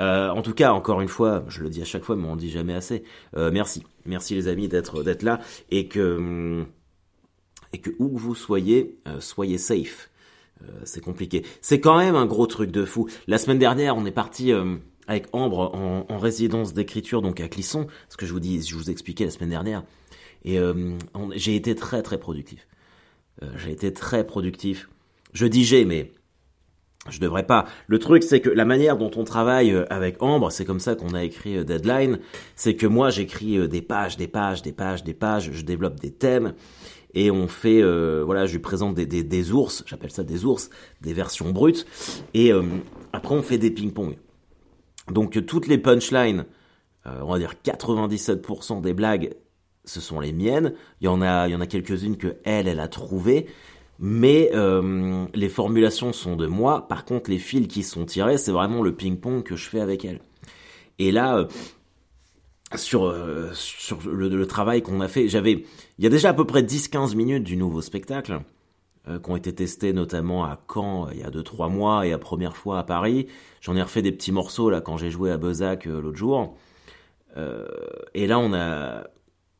Euh, 0.00 0.28
en 0.30 0.42
tout 0.42 0.52
cas, 0.52 0.72
encore 0.72 1.00
une 1.00 1.08
fois, 1.08 1.44
je 1.48 1.62
le 1.62 1.70
dis 1.70 1.82
à 1.82 1.84
chaque 1.84 2.04
fois, 2.04 2.16
mais 2.16 2.26
on 2.26 2.34
ne 2.34 2.40
dit 2.40 2.50
jamais 2.50 2.74
assez. 2.74 3.02
Euh, 3.36 3.50
merci, 3.52 3.82
merci 4.04 4.34
les 4.34 4.48
amis 4.48 4.68
d'être 4.68 5.02
d'être 5.02 5.22
là 5.22 5.40
et 5.70 5.88
que 5.88 6.16
hum, 6.16 6.66
et 7.72 7.78
que 7.78 7.90
où 7.98 8.08
que 8.08 8.20
vous 8.20 8.34
soyez, 8.34 8.98
euh, 9.08 9.20
soyez 9.20 9.58
safe. 9.58 10.10
c'est 10.84 11.02
compliqué. 11.02 11.44
C'est 11.60 11.80
quand 11.80 11.98
même 11.98 12.14
un 12.14 12.26
gros 12.26 12.46
truc 12.46 12.70
de 12.70 12.84
fou. 12.84 13.08
La 13.26 13.38
semaine 13.38 13.58
dernière, 13.58 13.96
on 13.96 14.06
est 14.06 14.12
parti 14.12 14.52
avec 15.06 15.26
Ambre 15.32 15.74
en, 16.08 16.18
résidence 16.18 16.72
d'écriture, 16.72 17.20
donc 17.20 17.40
à 17.40 17.48
Clisson, 17.48 17.86
ce 18.08 18.16
que 18.16 18.24
je 18.24 18.32
vous 18.32 18.40
dis, 18.40 18.62
je 18.62 18.74
vous 18.74 18.90
expliquais 18.90 19.26
la 19.26 19.30
semaine 19.30 19.50
dernière. 19.50 19.84
Et 20.44 20.58
j'ai 21.34 21.56
été 21.56 21.74
très 21.74 22.02
très 22.02 22.18
productif. 22.18 22.66
Euh, 23.42 23.48
j'ai 23.56 23.72
été 23.72 23.92
très 23.92 24.26
productif. 24.26 24.88
Je 25.32 25.46
dis 25.46 25.64
j'ai, 25.64 25.84
mais 25.84 26.12
je 27.08 27.20
devrais 27.20 27.46
pas. 27.46 27.66
Le 27.86 27.98
truc, 27.98 28.22
c'est 28.22 28.40
que 28.40 28.48
la 28.48 28.64
manière 28.64 28.96
dont 28.96 29.10
on 29.16 29.24
travaille 29.24 29.72
euh, 29.72 29.84
avec 29.90 30.22
Ambre, 30.22 30.50
c'est 30.50 30.64
comme 30.64 30.80
ça 30.80 30.94
qu'on 30.94 31.14
a 31.14 31.22
écrit 31.22 31.56
euh, 31.58 31.64
Deadline, 31.64 32.18
c'est 32.54 32.76
que 32.76 32.86
moi 32.86 33.10
j'écris 33.10 33.68
des 33.68 33.82
pages, 33.82 34.16
des 34.16 34.28
pages, 34.28 34.62
des 34.62 34.72
pages, 34.72 35.04
des 35.04 35.14
pages, 35.14 35.50
je 35.52 35.62
développe 35.62 36.00
des 36.00 36.12
thèmes, 36.12 36.54
et 37.14 37.30
on 37.30 37.48
fait, 37.48 37.82
voilà, 38.24 38.44
je 38.44 38.52
lui 38.52 38.58
présente 38.58 38.94
des, 38.94 39.52
ours, 39.52 39.84
j'appelle 39.86 40.10
ça 40.10 40.22
des 40.22 40.44
ours, 40.44 40.68
des 41.00 41.14
versions 41.14 41.50
brutes, 41.50 41.86
et 42.34 42.52
après 43.14 43.34
on 43.34 43.40
fait 43.40 43.56
des 43.56 43.70
ping-pong. 43.70 44.18
Donc 45.10 45.46
toutes 45.46 45.66
les 45.66 45.78
punchlines, 45.78 46.44
on 47.06 47.32
va 47.32 47.38
dire 47.38 47.54
97% 47.64 48.82
des 48.82 48.92
blagues, 48.92 49.30
ce 49.86 50.00
sont 50.00 50.20
les 50.20 50.32
miennes. 50.32 50.74
Il 51.00 51.04
y 51.04 51.08
en 51.08 51.22
a, 51.22 51.48
il 51.48 51.52
y 51.52 51.54
en 51.54 51.60
a 51.60 51.66
quelques-unes 51.66 52.16
que 52.16 52.36
elle, 52.44 52.68
elle 52.68 52.80
a 52.80 52.88
trouvées, 52.88 53.46
mais 53.98 54.50
euh, 54.54 55.24
les 55.34 55.48
formulations 55.48 56.12
sont 56.12 56.36
de 56.36 56.46
moi. 56.46 56.86
Par 56.88 57.04
contre, 57.04 57.30
les 57.30 57.38
fils 57.38 57.68
qui 57.68 57.82
sont 57.82 58.04
tirés, 58.04 58.36
c'est 58.36 58.52
vraiment 58.52 58.82
le 58.82 58.94
ping-pong 58.94 59.42
que 59.42 59.56
je 59.56 59.68
fais 59.68 59.80
avec 59.80 60.04
elle. 60.04 60.20
Et 60.98 61.12
là, 61.12 61.38
euh, 61.38 61.46
sur, 62.74 63.04
euh, 63.04 63.50
sur 63.54 63.98
le, 64.06 64.46
travail 64.46 64.82
qu'on 64.82 65.00
a 65.00 65.08
fait, 65.08 65.28
j'avais, 65.28 65.64
il 65.98 66.04
y 66.04 66.06
a 66.06 66.10
déjà 66.10 66.30
à 66.30 66.34
peu 66.34 66.44
près 66.44 66.62
10-15 66.62 67.14
minutes 67.14 67.44
du 67.44 67.56
nouveau 67.56 67.80
spectacle 67.80 68.40
qui 69.22 69.30
ont 69.30 69.36
été 69.36 69.54
testés 69.54 69.92
notamment 69.92 70.44
à 70.44 70.58
Caen 70.68 71.08
il 71.12 71.20
y 71.20 71.22
a 71.22 71.30
2-3 71.30 71.70
mois 71.70 72.04
et 72.08 72.10
la 72.10 72.18
première 72.18 72.56
fois 72.56 72.80
à 72.80 72.82
Paris. 72.82 73.28
J'en 73.60 73.76
ai 73.76 73.82
refait 73.82 74.02
des 74.02 74.10
petits 74.10 74.32
morceaux 74.32 74.68
là 74.68 74.80
quand 74.80 74.96
j'ai 74.96 75.10
joué 75.10 75.30
à 75.30 75.36
Bezac 75.36 75.84
l'autre 75.84 76.16
jour. 76.16 76.56
Et 78.14 78.26
là, 78.26 78.40
on 78.40 78.52
a, 78.52 79.04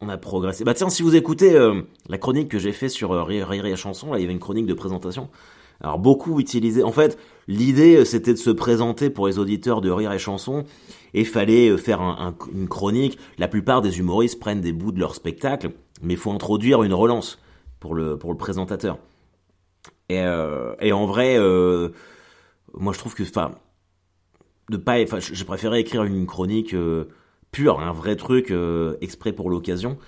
on 0.00 0.08
a 0.08 0.16
progressé. 0.18 0.64
Bah 0.64 0.74
tiens, 0.74 0.90
si 0.90 1.02
vous 1.02 1.16
écoutez 1.16 1.54
euh, 1.54 1.82
la 2.08 2.18
chronique 2.18 2.48
que 2.48 2.58
j'ai 2.58 2.72
fait 2.72 2.88
sur 2.88 3.12
euh, 3.12 3.22
Rire, 3.22 3.50
et 3.52 3.76
Chanson, 3.76 4.12
là, 4.12 4.18
il 4.18 4.22
y 4.22 4.24
avait 4.24 4.32
une 4.32 4.40
chronique 4.40 4.66
de 4.66 4.74
présentation. 4.74 5.28
Alors 5.80 5.98
beaucoup 5.98 6.40
utilisaient. 6.40 6.82
En 6.82 6.92
fait, 6.92 7.18
l'idée 7.48 7.96
euh, 7.96 8.04
c'était 8.04 8.32
de 8.32 8.38
se 8.38 8.50
présenter 8.50 9.10
pour 9.10 9.26
les 9.26 9.38
auditeurs 9.38 9.80
de 9.80 9.90
Rire 9.90 10.12
et 10.12 10.18
Chanson, 10.18 10.64
et 11.14 11.24
fallait 11.24 11.68
euh, 11.68 11.76
faire 11.76 12.00
un- 12.00 12.28
un- 12.28 12.48
une 12.54 12.68
chronique. 12.68 13.18
La 13.38 13.48
plupart 13.48 13.82
des 13.82 13.98
humoristes 13.98 14.38
prennent 14.38 14.60
des 14.60 14.72
bouts 14.72 14.92
de 14.92 15.00
leur 15.00 15.14
spectacle, 15.14 15.70
mais 16.02 16.14
il 16.14 16.18
faut 16.18 16.32
introduire 16.32 16.82
une 16.82 16.94
relance 16.94 17.38
pour 17.80 17.94
le 17.94 18.18
pour 18.18 18.30
le 18.32 18.38
présentateur. 18.38 18.98
Et, 20.08 20.20
euh, 20.20 20.74
et 20.80 20.92
en 20.92 21.06
vrai, 21.06 21.36
moi 22.74 22.92
je 22.92 22.98
trouve 22.98 23.14
que, 23.14 23.22
enfin, 23.24 23.52
de 24.70 24.76
pas, 24.76 25.04
j'ai 25.18 25.44
préféré 25.44 25.80
écrire 25.80 26.04
une 26.04 26.26
chronique 26.26 26.74
un 27.64 27.92
vrai 27.92 28.16
truc 28.16 28.50
euh, 28.50 28.96
exprès 29.00 29.32
pour 29.32 29.50
l'occasion. 29.50 29.98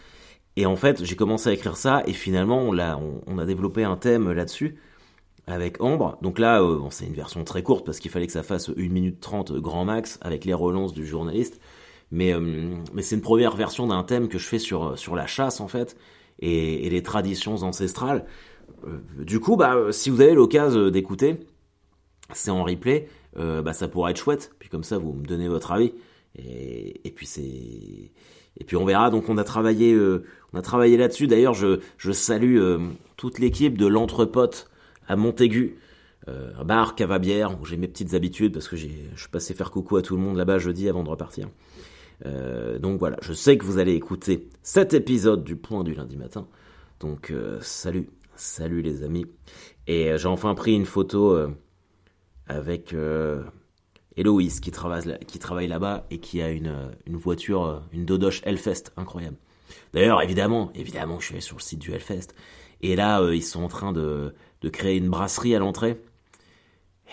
Et 0.56 0.66
en 0.66 0.76
fait, 0.76 1.04
j'ai 1.04 1.16
commencé 1.16 1.48
à 1.48 1.52
écrire 1.52 1.76
ça 1.76 2.02
et 2.06 2.12
finalement, 2.12 2.62
on, 2.62 3.38
a 3.38 3.46
développé 3.46 3.84
un 3.84 3.96
thème 3.96 4.32
là-dessus 4.32 4.76
avec 5.46 5.80
Ambre. 5.80 6.18
Donc 6.20 6.38
là, 6.38 6.60
euh, 6.60 6.80
c'est 6.90 7.06
une 7.06 7.14
version 7.14 7.44
très 7.44 7.62
courte 7.62 7.86
parce 7.86 8.00
qu'il 8.00 8.10
fallait 8.10 8.26
que 8.26 8.32
ça 8.32 8.42
fasse 8.42 8.68
1 8.70 8.88
minute 8.88 9.20
30 9.20 9.52
grand 9.52 9.84
max 9.84 10.18
avec 10.20 10.44
les 10.44 10.54
relances 10.54 10.92
du 10.92 11.06
journaliste. 11.06 11.60
Mais, 12.10 12.34
euh, 12.34 12.74
mais 12.92 13.02
c'est 13.02 13.14
une 13.14 13.22
première 13.22 13.54
version 13.54 13.86
d'un 13.86 14.02
thème 14.02 14.28
que 14.28 14.38
je 14.38 14.46
fais 14.46 14.58
sur, 14.58 14.96
la 15.14 15.26
chasse 15.26 15.60
en 15.60 15.68
fait 15.68 15.96
et, 16.40 16.88
les 16.90 17.02
traditions 17.02 17.62
ancestrales. 17.62 18.26
Du 19.16 19.40
coup, 19.40 19.56
bah, 19.56 19.76
si 19.92 20.10
vous 20.10 20.20
avez 20.20 20.34
l'occasion 20.34 20.90
d'écouter, 20.90 21.40
c'est 22.32 22.50
en 22.50 22.64
replay, 22.64 23.08
bah, 23.36 23.72
ça 23.72 23.88
pourra 23.88 24.10
être 24.10 24.18
chouette. 24.18 24.52
Puis 24.58 24.68
comme 24.68 24.84
ça, 24.84 24.98
vous 24.98 25.12
me 25.12 25.24
donnez 25.24 25.48
votre 25.48 25.72
avis. 25.72 25.92
Et, 26.38 27.12
puis 27.14 27.26
c'est 27.26 27.42
et 27.42 28.64
puis 28.64 28.76
on 28.76 28.84
verra. 28.84 29.10
Donc 29.10 29.28
on 29.28 29.38
a 29.38 29.44
travaillé, 29.44 29.92
euh, 29.92 30.24
on 30.52 30.58
a 30.58 30.62
travaillé 30.62 30.96
là-dessus. 30.96 31.26
D'ailleurs, 31.26 31.54
je, 31.54 31.80
je 31.96 32.12
salue 32.12 32.58
euh, 32.58 32.78
toute 33.16 33.38
l'équipe 33.38 33.76
de 33.76 33.86
l'entrepote 33.86 34.70
à 35.06 35.16
Montaigu, 35.16 35.78
euh, 36.28 36.52
un 36.58 36.64
bar 36.64 36.94
cavabière 36.94 37.60
où 37.60 37.64
j'ai 37.64 37.76
mes 37.76 37.88
petites 37.88 38.14
habitudes 38.14 38.52
parce 38.52 38.68
que 38.68 38.76
j'ai, 38.76 39.10
je 39.14 39.20
suis 39.20 39.30
passé 39.30 39.54
faire 39.54 39.70
coucou 39.70 39.96
à 39.96 40.02
tout 40.02 40.16
le 40.16 40.22
monde 40.22 40.36
là-bas 40.36 40.58
jeudi 40.58 40.88
avant 40.88 41.02
de 41.02 41.08
repartir. 41.08 41.48
Euh, 42.26 42.78
donc 42.78 42.98
voilà, 42.98 43.16
je 43.22 43.32
sais 43.32 43.56
que 43.56 43.64
vous 43.64 43.78
allez 43.78 43.94
écouter 43.94 44.48
cet 44.62 44.92
épisode 44.92 45.44
du 45.44 45.56
Point 45.56 45.84
du 45.84 45.94
lundi 45.94 46.16
matin. 46.16 46.46
Donc 47.00 47.32
salut, 47.60 48.10
salut 48.34 48.82
les 48.82 49.04
amis. 49.04 49.26
Et 49.86 50.18
j'ai 50.18 50.26
enfin 50.26 50.54
pris 50.56 50.74
une 50.74 50.84
photo 50.84 51.38
avec 52.48 52.92
Héloïse 54.18 54.58
qui 54.58 54.72
travaille, 54.72 55.68
là-bas 55.68 56.04
et 56.10 56.18
qui 56.18 56.42
a 56.42 56.50
une, 56.50 56.66
euh, 56.66 56.90
voiture, 57.06 57.64
euh, 57.64 57.78
une 57.92 58.04
Dodoche 58.04 58.42
Hellfest 58.44 58.90
incroyable. 58.96 59.36
D'ailleurs, 59.94 60.20
évidemment, 60.22 60.72
évidemment, 60.74 61.20
je 61.20 61.26
suis 61.26 61.34
allé 61.34 61.40
sur 61.40 61.56
le 61.56 61.62
site 61.62 61.78
du 61.78 61.92
Hellfest. 61.92 62.34
Et 62.80 62.96
là, 62.96 63.20
euh, 63.20 63.36
ils 63.36 63.44
sont 63.44 63.62
en 63.62 63.68
train 63.68 63.92
de, 63.92 64.34
créer 64.72 64.96
une 64.96 65.08
brasserie 65.08 65.54
à 65.54 65.60
l'entrée. 65.60 66.00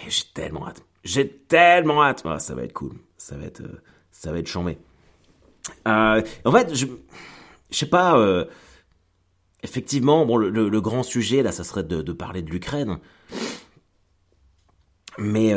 Et 0.03 0.09
j'ai 0.09 0.24
tellement 0.33 0.67
hâte. 0.67 0.83
J'ai 1.03 1.29
tellement 1.29 2.03
hâte. 2.03 2.24
Ah, 2.25 2.39
ça 2.39 2.55
va 2.55 2.63
être 2.63 2.74
cool. 2.74 2.93
Ça 3.17 3.38
va 3.38 3.45
être, 3.45 3.62
ça 4.12 4.31
va 4.31 4.39
être 4.39 4.47
chambé. 4.47 4.79
En 5.85 6.24
fait, 6.51 6.74
je, 6.74 6.88
je 7.69 7.77
sais 7.77 7.85
pas. 7.85 8.47
effectivement, 9.62 10.25
bon, 10.25 10.38
le, 10.38 10.81
grand 10.81 11.03
sujet 11.03 11.43
là, 11.43 11.51
ça 11.51 11.63
serait 11.63 11.83
de, 11.83 12.13
parler 12.13 12.41
de 12.41 12.50
l'Ukraine. 12.50 12.97
Mais 15.19 15.53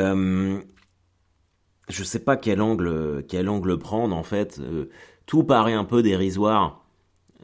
je 1.88 2.04
sais 2.04 2.18
pas 2.18 2.36
quel 2.36 2.60
angle, 2.60 3.24
quel 3.28 3.48
angle 3.48 3.78
prendre 3.78 4.14
en 4.16 4.22
fait. 4.22 4.58
Euh, 4.60 4.88
tout 5.26 5.44
paraît 5.44 5.74
un 5.74 5.84
peu 5.84 6.02
dérisoire. 6.02 6.84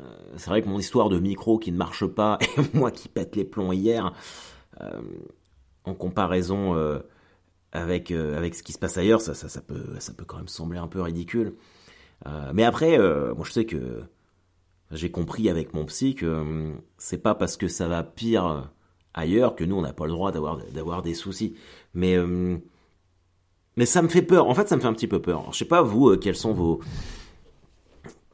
Euh, 0.01 0.03
c'est 0.37 0.51
vrai 0.51 0.63
que 0.63 0.69
mon 0.69 0.79
histoire 0.79 1.09
de 1.09 1.19
micro 1.19 1.59
qui 1.59 1.73
ne 1.73 1.77
marche 1.77 2.07
pas 2.07 2.39
et 2.59 2.77
moi 2.77 2.91
qui 2.91 3.09
pète 3.09 3.37
les 3.37 3.45
plombs 3.45 3.73
hier, 3.73 4.13
euh, 4.81 5.01
en 5.85 5.95
comparaison 5.95 6.75
avec 7.73 8.11
avec 8.11 8.55
ce 8.55 8.63
qui 8.63 8.73
se 8.73 8.79
passe 8.79 8.97
ailleurs, 8.97 9.21
ça, 9.21 9.35
ça 9.35 9.49
ça 9.49 9.61
peut 9.61 9.85
ça 9.99 10.13
peut 10.15 10.25
quand 10.25 10.39
même 10.39 10.49
sembler 10.49 10.79
un 10.79 10.89
peu 10.89 11.03
ridicule. 11.03 11.55
Mais 12.55 12.65
après, 12.65 12.97
moi 12.99 13.45
je 13.45 13.53
sais 13.53 13.67
que 13.67 14.03
j'ai 14.91 15.11
compris 15.11 15.51
avec 15.51 15.75
mon 15.75 15.85
psy 15.85 16.15
que 16.15 16.73
c'est 16.97 17.19
pas 17.19 17.35
parce 17.35 17.59
que 17.59 17.69
ça 17.69 17.87
va 17.87 18.03
pire 18.03 18.71
ailleurs 19.13 19.57
que 19.57 19.65
nous 19.65 19.77
on 19.77 19.83
n'a 19.83 19.93
pas 19.93 20.07
le 20.07 20.13
droit 20.13 20.33
d'avoir 20.33 20.57
d'avoir 20.73 21.03
des 21.03 21.13
soucis. 21.13 21.55
Mais 21.93 22.17
mais 23.77 23.87
ça 23.87 24.03
me 24.03 24.09
fait 24.09 24.23
peur. 24.23 24.49
En 24.49 24.55
fait, 24.55 24.69
ça 24.69 24.77
me 24.77 24.81
fait 24.81 24.87
un 24.87 24.93
petit 24.93 25.09
peu 25.09 25.21
peur. 25.21 25.41
Alors, 25.41 25.53
je 25.53 25.59
sais 25.59 25.65
pas 25.65 25.83
vous 25.83 26.11
euh, 26.11 26.17
quels 26.17 26.37
sont 26.37 26.53
vos 26.53 26.81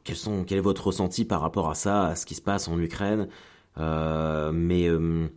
quels 0.03 0.15
sont 0.15 0.43
quel 0.43 0.57
est 0.59 0.61
votre 0.61 0.87
ressenti 0.87 1.25
par 1.25 1.41
rapport 1.41 1.69
à 1.69 1.75
ça, 1.75 2.07
à 2.07 2.15
ce 2.15 2.25
qui 2.25 2.35
se 2.35 2.41
passe 2.41 2.67
en 2.67 2.79
Ukraine. 2.79 3.27
Euh, 3.77 4.51
mais 4.53 4.87
euh, 4.87 5.27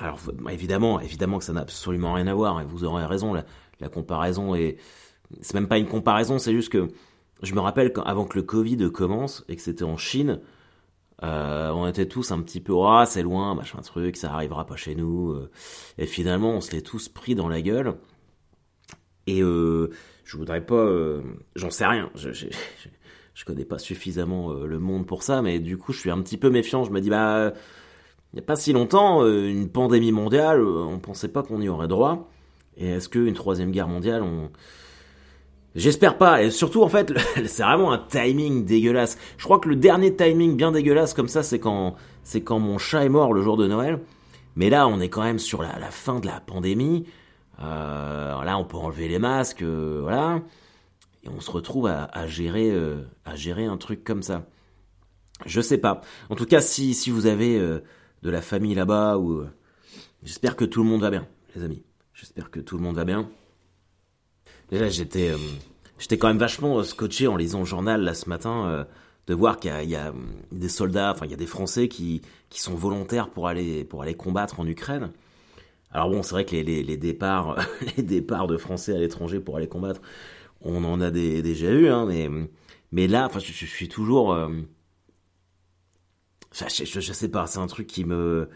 alors, 0.00 0.18
bah, 0.34 0.52
évidemment, 0.52 1.00
évidemment 1.00 1.38
que 1.38 1.44
ça 1.44 1.52
n'a 1.52 1.62
absolument 1.62 2.12
rien 2.14 2.26
à 2.26 2.34
voir. 2.34 2.60
Et 2.60 2.64
vous 2.64 2.84
aurez 2.84 3.04
raison. 3.04 3.34
La, 3.34 3.88
comparaison 3.88 4.54
est 4.54 4.78
c'est 5.40 5.54
même 5.54 5.68
pas 5.68 5.78
une 5.78 5.88
comparaison. 5.88 6.38
C'est 6.38 6.52
juste 6.52 6.70
que 6.70 6.88
je 7.42 7.54
me 7.54 7.60
rappelle 7.60 7.92
quand, 7.92 8.02
avant 8.02 8.24
que 8.24 8.38
le 8.38 8.42
Covid 8.42 8.90
commence 8.92 9.44
et 9.48 9.56
que 9.56 9.62
c'était 9.62 9.84
en 9.84 9.96
Chine, 9.96 10.40
euh, 11.22 11.70
on 11.70 11.86
était 11.88 12.06
tous 12.06 12.30
un 12.30 12.42
petit 12.42 12.60
peu 12.60 12.74
ah 12.84 13.06
c'est 13.06 13.22
loin, 13.22 13.54
machin 13.54 13.80
truc, 13.80 14.16
ça 14.16 14.32
arrivera 14.32 14.66
pas 14.66 14.76
chez 14.76 14.94
nous. 14.94 15.30
euh. 15.32 15.50
Et 15.98 16.06
finalement, 16.06 16.50
on 16.52 16.60
se 16.60 16.72
l'est 16.72 16.82
tous 16.82 17.08
pris 17.08 17.34
dans 17.34 17.48
la 17.48 17.62
gueule. 17.62 17.96
Et 19.26 19.42
euh, 19.42 19.90
je 20.24 20.36
voudrais 20.36 20.64
pas, 20.64 20.74
euh, 20.74 21.22
j'en 21.54 21.70
sais 21.70 21.86
rien. 21.86 22.10
Je, 22.14 22.32
je, 22.32 22.46
je, 23.34 23.44
connais 23.44 23.64
pas 23.64 23.78
suffisamment 23.78 24.52
euh, 24.52 24.66
le 24.66 24.78
monde 24.78 25.06
pour 25.06 25.22
ça, 25.22 25.42
mais 25.42 25.58
du 25.58 25.76
coup, 25.76 25.92
je 25.92 26.00
suis 26.00 26.10
un 26.10 26.20
petit 26.20 26.36
peu 26.36 26.50
méfiant. 26.50 26.84
Je 26.84 26.90
me 26.90 27.00
dis 27.00 27.10
bah 27.10 27.52
il 28.36 28.40
y 28.40 28.42
a 28.42 28.44
pas 28.44 28.56
si 28.56 28.74
longtemps, 28.74 29.22
euh, 29.22 29.48
une 29.48 29.70
pandémie 29.70 30.12
mondiale, 30.12 30.60
euh, 30.60 30.84
on 30.84 30.98
pensait 30.98 31.28
pas 31.28 31.42
qu'on 31.42 31.62
y 31.62 31.70
aurait 31.70 31.88
droit. 31.88 32.28
Et 32.76 32.86
est-ce 32.86 33.08
qu'une 33.08 33.32
troisième 33.32 33.70
guerre 33.70 33.88
mondiale, 33.88 34.22
on 34.22 34.50
J'espère 35.74 36.18
pas. 36.18 36.42
Et 36.42 36.50
surtout, 36.50 36.82
en 36.82 36.88
fait, 36.88 37.14
c'est 37.46 37.62
vraiment 37.62 37.92
un 37.92 37.98
timing 37.98 38.66
dégueulasse. 38.66 39.16
Je 39.38 39.44
crois 39.44 39.58
que 39.58 39.70
le 39.70 39.76
dernier 39.76 40.14
timing 40.14 40.54
bien 40.54 40.70
dégueulasse 40.70 41.14
comme 41.14 41.28
ça, 41.28 41.42
c'est 41.42 41.58
quand, 41.58 41.96
c'est 42.24 42.42
quand 42.42 42.58
mon 42.58 42.76
chat 42.76 43.04
est 43.04 43.08
mort 43.08 43.32
le 43.32 43.42
jour 43.42 43.56
de 43.56 43.66
Noël. 43.66 44.00
Mais 44.54 44.68
là, 44.68 44.86
on 44.86 45.00
est 45.00 45.08
quand 45.08 45.22
même 45.22 45.38
sur 45.38 45.62
la 45.62 45.90
fin 45.90 46.20
de 46.20 46.26
la 46.26 46.40
pandémie. 46.40 47.06
Euh, 47.60 48.44
là, 48.44 48.58
on 48.58 48.64
peut 48.64 48.76
enlever 48.76 49.08
les 49.08 49.18
masques, 49.18 49.62
euh, 49.62 50.00
voilà. 50.02 50.42
Et 51.22 51.28
on 51.28 51.40
se 51.40 51.50
retrouve 51.50 51.86
à, 51.86 52.26
gérer, 52.26 52.70
euh, 52.70 53.02
à 53.24 53.34
gérer 53.34 53.64
un 53.64 53.76
truc 53.76 54.04
comme 54.04 54.22
ça. 54.22 54.46
Je 55.44 55.60
sais 55.60 55.78
pas. 55.78 56.00
En 56.30 56.36
tout 56.36 56.46
cas, 56.46 56.60
si, 56.60 56.94
si 56.94 57.10
vous 57.10 57.26
avez 57.26 57.58
euh, 57.58 57.80
de 58.22 58.30
la 58.30 58.40
famille 58.40 58.74
là-bas, 58.74 59.18
ou 59.18 59.40
euh, 59.40 59.50
j'espère 60.22 60.56
que 60.56 60.64
tout 60.64 60.82
le 60.82 60.88
monde 60.88 61.02
va 61.02 61.10
bien, 61.10 61.26
les 61.54 61.62
amis. 61.62 61.82
J'espère 62.14 62.50
que 62.50 62.60
tout 62.60 62.76
le 62.76 62.82
monde 62.82 62.96
va 62.96 63.04
bien. 63.04 63.28
Déjà, 64.70 64.88
j'étais, 64.88 65.30
euh, 65.30 65.38
j'étais 65.98 66.16
quand 66.16 66.28
même 66.28 66.38
vachement 66.38 66.82
scotché 66.82 67.26
en 67.26 67.36
lisant 67.36 67.58
le 67.60 67.64
journal 67.66 68.02
là 68.02 68.14
ce 68.14 68.28
matin 68.28 68.86
de 69.26 69.34
voir 69.34 69.58
qu'il 69.58 69.72
y 69.82 69.88
y 69.88 69.96
a, 69.96 70.12
des 70.52 70.68
soldats, 70.68 71.12
enfin 71.12 71.26
il 71.26 71.30
y 71.30 71.34
a 71.34 71.38
des 71.38 71.46
Français 71.46 71.88
qui, 71.88 72.22
qui 72.48 72.60
sont 72.60 72.74
volontaires 72.74 73.28
pour 73.28 73.48
aller, 73.48 73.84
pour 73.84 74.02
aller 74.02 74.14
combattre 74.14 74.60
en 74.60 74.66
Ukraine. 74.66 75.10
Alors 75.96 76.10
bon, 76.10 76.22
c'est 76.22 76.32
vrai 76.32 76.44
que 76.44 76.54
les, 76.56 76.96
départs, 76.98 77.56
de 77.96 78.56
Français 78.58 78.94
à 78.94 78.98
l'étranger 78.98 79.40
pour 79.40 79.56
aller 79.56 79.66
combattre, 79.66 80.02
on 80.60 80.84
en 80.84 81.00
a 81.00 81.10
déjà 81.10 81.70
eu, 81.70 81.88
hein, 81.88 82.04
mais, 82.04 82.28
mais 82.92 83.06
là, 83.06 83.30
je, 83.32 83.64
suis 83.64 83.88
toujours, 83.88 84.34
euh, 84.34 84.50
je, 86.52 86.84
je, 86.84 87.12
sais 87.14 87.30
pas, 87.30 87.46
c'est 87.46 87.60
un 87.60 87.66
truc 87.66 87.86
qui 87.86 88.04
me, 88.04 88.50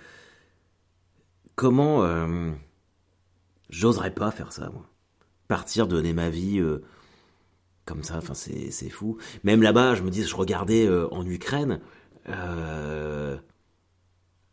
comment, 1.54 2.04
euh, 2.04 2.50
j'oserais 3.70 4.14
pas 4.14 4.30
faire 4.30 4.52
ça, 4.52 4.68
moi. 4.68 4.86
Partir 5.48 5.88
donner 5.88 6.12
ma 6.12 6.28
vie 6.28 6.58
euh, 6.60 6.84
comme 7.86 8.02
ça 8.02 8.20
c'est 8.34 8.90
fou. 8.90 9.16
Même 9.44 9.62
là-bas 9.62 9.94
je 9.94 10.02
me 10.02 10.10
dis 10.10 10.24
je 10.24 10.36
regardais 10.36 10.88
en 11.10 11.26
Ukraine 11.26 11.80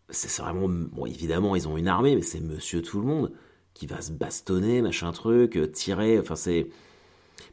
c'est 0.10 0.42
vraiment, 0.42 0.68
bon, 0.70 1.06
évidemment, 1.06 1.56
ils 1.56 1.68
ont 1.68 1.78
une 1.78 1.88
armée, 1.88 2.16
mais 2.16 2.22
c'est 2.22 2.40
monsieur 2.40 2.82
tout 2.82 3.00
le 3.00 3.08
monde 3.08 3.32
qui 3.74 3.88
va 3.88 4.02
se 4.02 4.12
bastonner, 4.12 4.82
machin 4.82 5.12
truc, 5.12 5.60
tirer, 5.72 6.20
enfin 6.20 6.36
c'est... 6.36 6.68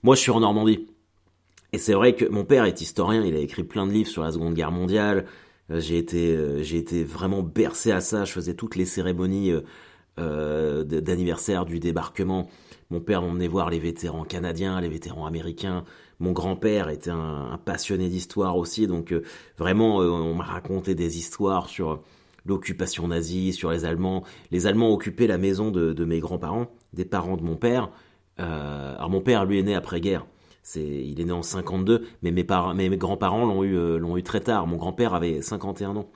Moi, 0.02 0.14
je 0.14 0.20
suis 0.20 0.30
en 0.30 0.40
Normandie. 0.40 0.86
Et 1.72 1.78
c'est 1.78 1.94
vrai 1.94 2.14
que 2.14 2.24
mon 2.24 2.44
père 2.44 2.64
est 2.64 2.80
historien, 2.80 3.22
il 3.24 3.34
a 3.36 3.40
écrit 3.40 3.64
plein 3.64 3.86
de 3.86 3.92
livres 3.92 4.08
sur 4.08 4.22
la 4.22 4.32
Seconde 4.32 4.54
Guerre 4.54 4.70
mondiale. 4.70 5.26
J'ai 5.70 5.98
été, 5.98 6.62
j'ai 6.62 6.78
été 6.78 7.04
vraiment 7.04 7.42
bercé 7.42 7.90
à 7.90 8.00
ça. 8.00 8.24
Je 8.24 8.32
faisais 8.32 8.54
toutes 8.54 8.76
les 8.76 8.84
cérémonies 8.84 9.52
euh, 10.20 10.84
d'anniversaire 10.84 11.64
du 11.64 11.80
débarquement. 11.80 12.48
Mon 12.90 13.00
père 13.00 13.20
m'emmenait 13.20 13.48
voir 13.48 13.68
les 13.68 13.80
vétérans 13.80 14.22
canadiens, 14.22 14.80
les 14.80 14.88
vétérans 14.88 15.26
américains. 15.26 15.84
Mon 16.20 16.30
grand-père 16.30 16.88
était 16.88 17.10
un, 17.10 17.58
passionné 17.64 18.08
d'histoire 18.08 18.56
aussi, 18.56 18.86
donc 18.86 19.12
euh, 19.12 19.24
vraiment, 19.58 20.02
euh, 20.02 20.08
on 20.08 20.36
m'a 20.36 20.44
raconté 20.44 20.94
des 20.94 21.18
histoires 21.18 21.68
sur 21.68 22.00
l'occupation 22.46 23.08
nazie, 23.08 23.52
sur 23.52 23.70
les 23.70 23.84
Allemands. 23.84 24.22
Les 24.50 24.66
Allemands 24.66 24.90
occupaient 24.92 25.26
la 25.26 25.38
maison 25.38 25.70
de, 25.70 26.04
mes 26.04 26.20
grands-parents, 26.20 26.66
des 26.92 27.04
parents 27.04 27.36
de 27.36 27.42
mon 27.42 27.56
père. 27.56 27.90
alors 28.38 29.10
mon 29.10 29.20
père, 29.20 29.44
lui, 29.44 29.58
est 29.58 29.62
né 29.62 29.74
après-guerre. 29.74 30.26
C'est, 30.62 30.84
il 30.84 31.20
est 31.20 31.24
né 31.24 31.32
en 31.32 31.42
52, 31.42 32.06
mais 32.22 32.30
mes, 32.30 32.44
mes 32.88 32.96
grands-parents 32.96 33.44
l'ont 33.44 33.64
eu, 33.64 33.98
l'ont 33.98 34.16
eu 34.16 34.22
très 34.22 34.40
tard. 34.40 34.66
Mon 34.66 34.76
grand-père 34.76 35.14
avait 35.14 35.42
51 35.42 35.96
ans. 35.96 36.08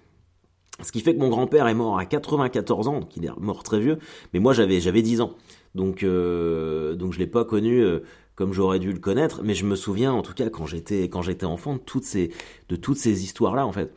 Ce 0.80 0.92
qui 0.92 1.00
fait 1.00 1.14
que 1.14 1.20
mon 1.20 1.28
grand-père 1.28 1.66
est 1.66 1.74
mort 1.74 1.98
à 1.98 2.04
94 2.06 2.86
ans, 2.86 3.00
donc 3.00 3.16
il 3.16 3.24
est 3.24 3.30
mort 3.38 3.64
très 3.64 3.80
vieux, 3.80 3.98
mais 4.32 4.38
moi 4.38 4.52
j'avais 4.52 4.80
j'avais 4.80 5.02
10 5.02 5.20
ans. 5.22 5.34
Donc 5.74 6.04
euh, 6.04 6.94
donc 6.94 7.12
je 7.12 7.18
l'ai 7.18 7.26
pas 7.26 7.44
connu 7.44 7.80
euh, 7.80 8.00
comme 8.36 8.52
j'aurais 8.52 8.78
dû 8.78 8.92
le 8.92 9.00
connaître, 9.00 9.42
mais 9.42 9.54
je 9.54 9.66
me 9.66 9.74
souviens 9.74 10.12
en 10.12 10.22
tout 10.22 10.34
cas 10.34 10.50
quand 10.50 10.66
j'étais 10.66 11.44
enfant 11.44 11.74
de 11.74 11.78
toutes 11.78 12.04
ces 12.04 12.30
de 12.68 12.76
toutes 12.76 12.98
ces 12.98 13.24
histoires 13.24 13.56
là 13.56 13.66
en 13.66 13.72
fait. 13.72 13.92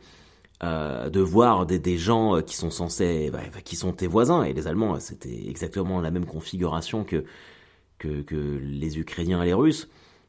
Euh, 0.64 1.10
de 1.10 1.18
voir 1.20 1.66
des, 1.66 1.80
des, 1.80 1.98
gens 1.98 2.40
qui 2.40 2.54
sont 2.54 2.70
censés 2.70 3.30
bah, 3.32 3.40
qui 3.64 3.74
sont 3.74 3.92
tes 3.92 4.06
voisins. 4.06 4.44
Et 4.44 4.52
les 4.52 4.68
Allemands 4.68 5.00
c'était 5.00 5.48
exactement 5.48 6.00
la 6.00 6.12
même 6.12 6.24
configuration 6.24 7.02
que, 7.02 7.24
que 7.98 8.22
que 8.22 8.60
les 8.62 8.98
Ukrainiens 8.98 9.42
et 9.42 9.46
les 9.46 9.54
Russes. 9.54 9.88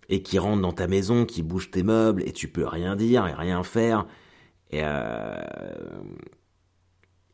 Et 0.09 0.21
qui 0.23 0.39
rentrent 0.39 0.61
dans 0.61 0.73
ta 0.73 0.87
maison, 0.87 1.25
qui 1.25 1.43
bougent 1.43 1.71
tes 1.71 1.83
meubles 1.83 2.23
et 2.27 2.33
tu 2.33 2.47
peux 2.47 2.65
rien 2.65 2.95
dire 2.95 3.27
et 3.27 3.33
rien 3.33 3.63
faire. 3.63 4.05
Et 4.71 4.81
euh, 4.83 5.43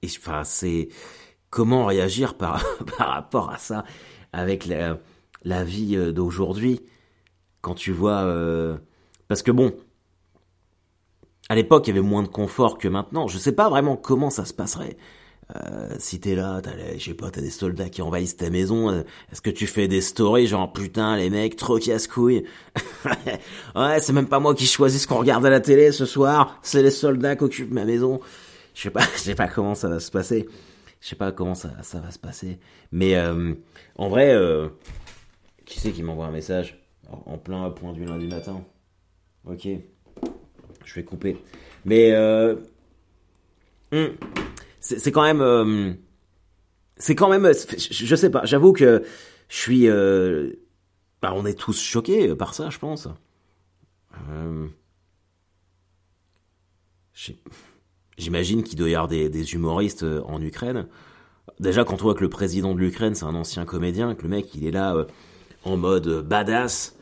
et 0.02 0.08
enfin, 0.08 0.44
c'est 0.44 0.90
comment 1.50 1.86
réagir 1.86 2.36
par, 2.36 2.64
par 2.98 3.10
rapport 3.10 3.50
à 3.50 3.58
ça 3.58 3.84
avec 4.34 4.66
la, 4.66 5.00
la 5.44 5.64
vie 5.64 5.96
euh, 5.96 6.12
d'aujourd'hui 6.12 6.82
quand 7.62 7.76
tu 7.76 7.92
vois 7.92 8.24
euh, 8.24 8.78
parce 9.28 9.42
que 9.44 9.52
bon 9.52 9.74
à 11.50 11.56
l'époque 11.56 11.88
il 11.88 11.96
y 11.96 11.98
avait 11.98 12.08
moins 12.08 12.24
de 12.24 12.28
confort 12.28 12.78
que 12.78 12.88
maintenant 12.88 13.28
je 13.28 13.38
sais 13.38 13.52
pas 13.52 13.70
vraiment 13.70 13.98
comment 13.98 14.30
ça 14.30 14.46
se 14.46 14.54
passerait 14.54 14.98
euh, 15.56 15.96
si 15.98 16.20
t'es 16.20 16.36
là, 16.36 16.62
t'as, 16.62 16.74
je 16.96 17.04
sais 17.04 17.16
pas, 17.16 17.32
t'as 17.32 17.42
des 17.42 17.50
soldats 17.50 17.90
qui 17.90 18.04
envahissent 18.04 18.38
ta 18.38 18.52
maison, 18.52 18.92
euh, 18.92 19.02
est-ce 19.32 19.42
que 19.42 19.50
tu 19.50 19.66
fais 19.66 19.88
des 19.88 20.02
stories 20.02 20.46
genre 20.46 20.72
putain 20.72 21.18
les 21.18 21.32
mecs 21.32 21.56
trop 21.56 21.80
casse-couilles 21.80 22.46
Ouais, 23.76 24.00
c'est 24.00 24.14
même 24.14 24.28
pas 24.28 24.40
moi 24.40 24.54
qui 24.54 24.68
choisis 24.68 25.02
ce 25.02 25.08
qu'on 25.08 25.18
regarde 25.18 25.44
à 25.48 25.50
la 25.50 25.60
télé 25.60 25.92
ce 25.92 26.06
soir, 26.06 26.60
c'est 26.62 26.84
les 26.84 26.92
soldats 26.92 27.36
qui 27.36 27.44
occupent 27.46 27.72
ma 27.72 27.84
maison. 27.84 28.20
Je 28.76 28.84
sais 28.84 28.90
pas, 28.92 29.02
je 29.16 29.22
sais 29.22 29.36
pas 29.36 29.48
comment 29.48 29.74
ça 29.74 29.90
va 29.90 30.00
se 30.00 30.12
passer. 30.12 30.48
Je 31.02 31.08
sais 31.08 31.16
pas 31.16 31.32
comment 31.32 31.56
ça, 31.56 31.72
ça 31.82 32.00
va 32.00 32.12
se 32.12 32.20
passer. 32.20 32.60
Mais 32.92 33.16
euh, 33.16 33.56
en 33.96 34.08
vrai, 34.08 34.32
euh, 34.36 34.70
qui 35.66 35.80
c'est 35.80 35.92
qui 35.92 36.04
m'envoie 36.04 36.28
un 36.28 36.32
message 36.32 36.80
en 37.26 37.40
plein 37.40 37.68
point 37.72 37.94
du 37.94 38.06
lundi 38.06 38.28
matin? 38.28 38.64
Ok, 39.46 39.68
je 40.90 40.96
vais 40.96 41.04
couper. 41.04 41.38
Mais 41.86 42.12
euh, 42.12 42.56
hmm, 43.92 44.16
c'est 44.80 45.12
quand 45.12 45.24
même, 45.24 45.98
c'est 46.98 47.16
quand 47.16 47.30
même, 47.30 47.52
je, 47.78 48.16
sais 48.16 48.30
pas. 48.30 48.46
J'avoue 48.46 48.74
que 48.74 49.04
je 49.48 49.56
suis, 49.58 49.88
bah, 51.22 51.34
on 51.36 51.46
est 51.46 51.58
tous 51.58 51.82
choqués 51.82 52.36
par 52.36 52.54
ça, 52.54 52.70
je 52.70 52.80
pense. 52.80 53.08
J'imagine 58.18 58.64
qu'il 58.64 58.78
doit 58.78 58.90
y 58.90 58.96
avoir 58.96 59.08
des, 59.08 59.54
humoristes 59.54 60.04
euh, 60.04 60.22
en 60.26 60.42
Ukraine. 60.42 60.88
Déjà, 61.60 61.84
quand 61.84 61.96
on 62.02 62.04
voit 62.04 62.16
que 62.16 62.22
le 62.22 62.30
président 62.30 62.74
de 62.74 62.80
l'Ukraine, 62.80 63.16
c'est 63.16 63.26
un 63.26 63.36
ancien 63.36 63.66
comédien, 63.66 64.16
que 64.16 64.24
le 64.24 64.30
mec, 64.30 64.54
il 64.56 64.66
est 64.66 64.72
là 64.72 64.96
euh, 64.96 65.06
en 65.64 65.78
mode 65.78 66.08
euh, 66.08 66.22
badass. 66.22 66.96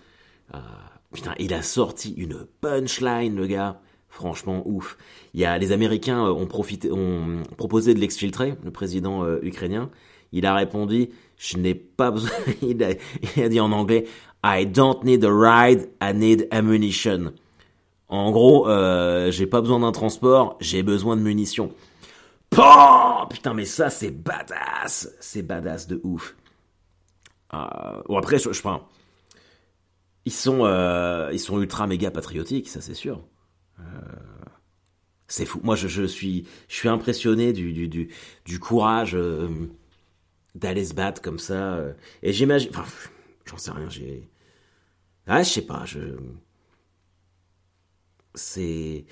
Putain, 1.17 1.33
il 1.39 1.51
a 1.55 1.63
sorti 1.63 2.13
une 2.13 2.45
punchline, 2.61 3.35
le 3.35 3.47
gars. 3.47 3.81
Franchement, 4.07 4.61
ouf. 4.65 4.97
Il 5.33 5.39
y 5.39 5.45
a, 5.45 5.57
les 5.57 5.71
Américains 5.71 6.21
ont, 6.21 6.45
profité, 6.45 6.91
ont 6.91 7.41
proposé 7.57 7.95
de 7.95 7.99
l'exfiltrer, 7.99 8.53
le 8.63 8.69
président 8.69 9.27
ukrainien. 9.41 9.89
Il 10.31 10.45
a 10.45 10.53
répondu, 10.53 11.09
je 11.37 11.57
n'ai 11.57 11.73
pas 11.73 12.11
besoin, 12.11 12.29
il 12.61 12.83
a 12.83 13.49
dit 13.49 13.59
en 13.59 13.71
anglais, 13.71 14.05
I 14.43 14.67
don't 14.67 15.03
need 15.03 15.25
a 15.25 15.31
ride, 15.31 15.89
I 16.01 16.13
need 16.13 16.47
ammunition. 16.51 17.33
En 18.09 18.29
gros, 18.29 18.69
euh, 18.69 19.31
j'ai 19.31 19.47
pas 19.47 19.61
besoin 19.61 19.79
d'un 19.79 19.91
transport, 19.91 20.55
j'ai 20.59 20.83
besoin 20.83 21.17
de 21.17 21.21
munitions. 21.21 21.71
Putain, 22.51 23.53
mais 23.55 23.65
ça, 23.65 23.89
c'est 23.89 24.11
badass. 24.11 25.09
C'est 25.19 25.41
badass 25.41 25.87
de 25.87 25.99
ouf. 26.03 26.35
Euh, 27.53 27.57
bon, 28.07 28.17
après, 28.17 28.37
je, 28.37 28.53
je 28.53 28.61
ils 30.27 30.31
sont, 30.31 30.65
euh, 30.65 31.29
ils 31.31 31.39
sont 31.39 31.61
ultra 31.61 31.87
méga 31.87 32.11
patriotiques, 32.11 32.67
ça 32.67 32.81
c'est 32.81 32.93
sûr. 32.93 33.25
Euh, 33.79 33.83
c'est 35.29 35.45
fou. 35.45 35.61
Moi, 35.63 35.77
je, 35.77 36.05
suis, 36.05 36.45
je 36.67 36.75
suis 36.75 36.89
impressionné 36.89 37.53
du, 37.53 37.87
du, 37.87 38.59
courage 38.59 39.15
euh, 39.15 39.47
d'aller 40.53 40.83
se 40.83 40.93
battre 40.93 41.21
comme 41.21 41.39
ça. 41.39 41.81
Et 42.23 42.33
j'imagine, 42.33 42.71
j'en 43.45 43.57
sais 43.57 43.71
rien. 43.71 43.89
J'ai, 43.89 44.29
ah, 45.27 45.43
je 45.43 45.49
sais 45.49 45.61
pas. 45.61 45.85
Je 45.85 45.99
c'est 48.35 49.05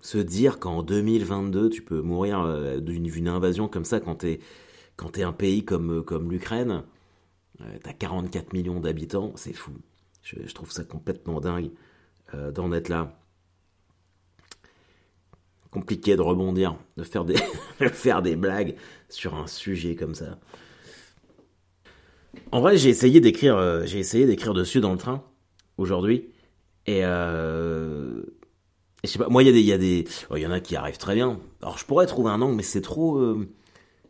se 0.00 0.18
dire 0.18 0.58
qu'en 0.58 0.82
2022 0.82 1.68
tu 1.68 1.82
peux 1.82 2.00
mourir 2.00 2.80
d'une 2.80 3.28
invasion 3.28 3.68
comme 3.68 3.84
ça 3.84 4.00
quand 4.00 4.16
t'es 4.16 4.40
quand 4.96 5.10
t'es 5.10 5.22
un 5.22 5.32
pays 5.32 5.64
comme 5.64 6.02
comme 6.04 6.30
l'Ukraine, 6.32 6.84
euh, 7.60 7.78
t'as 7.82 7.92
44 7.92 8.52
millions 8.52 8.80
d'habitants, 8.80 9.32
c'est 9.36 9.52
fou. 9.52 9.72
Je, 10.22 10.52
trouve 10.52 10.72
ça 10.72 10.84
complètement 10.84 11.40
dingue 11.40 11.70
euh, 12.34 12.50
d'en 12.50 12.72
être 12.72 12.88
là. 12.88 13.16
Compliqué 15.70 16.16
de 16.16 16.22
rebondir, 16.22 16.76
de 16.96 17.04
faire 17.04 17.24
des 17.24 17.36
de 17.80 17.88
faire 17.88 18.22
des 18.22 18.34
blagues 18.36 18.74
sur 19.08 19.34
un 19.34 19.46
sujet 19.46 19.94
comme 19.94 20.14
ça. 20.14 20.38
En 22.50 22.60
vrai, 22.60 22.76
j'ai 22.76 22.90
essayé 22.90 23.20
d'écrire 23.20 23.86
j'ai 23.86 23.98
essayé 23.98 24.26
d'écrire 24.26 24.54
dessus 24.54 24.80
dans 24.80 24.92
le 24.92 24.98
train 24.98 25.24
aujourd'hui. 25.78 26.30
Et, 26.86 27.04
euh, 27.04 28.22
je 29.04 29.10
sais 29.10 29.18
pas, 29.18 29.28
moi 29.28 29.42
il 29.42 29.46
y 29.46 29.48
a 29.48 29.52
des, 29.52 29.60
il 29.60 29.66
y 29.66 29.78
des, 29.78 30.04
oh, 30.30 30.36
y 30.36 30.46
en 30.46 30.50
a 30.50 30.60
qui 30.60 30.76
arrivent 30.76 30.98
très 30.98 31.14
bien. 31.14 31.38
Alors 31.62 31.78
je 31.78 31.84
pourrais 31.84 32.06
trouver 32.06 32.30
un 32.30 32.40
angle, 32.42 32.56
mais 32.56 32.62
c'est 32.62 32.80
trop, 32.80 33.18
euh, 33.18 33.48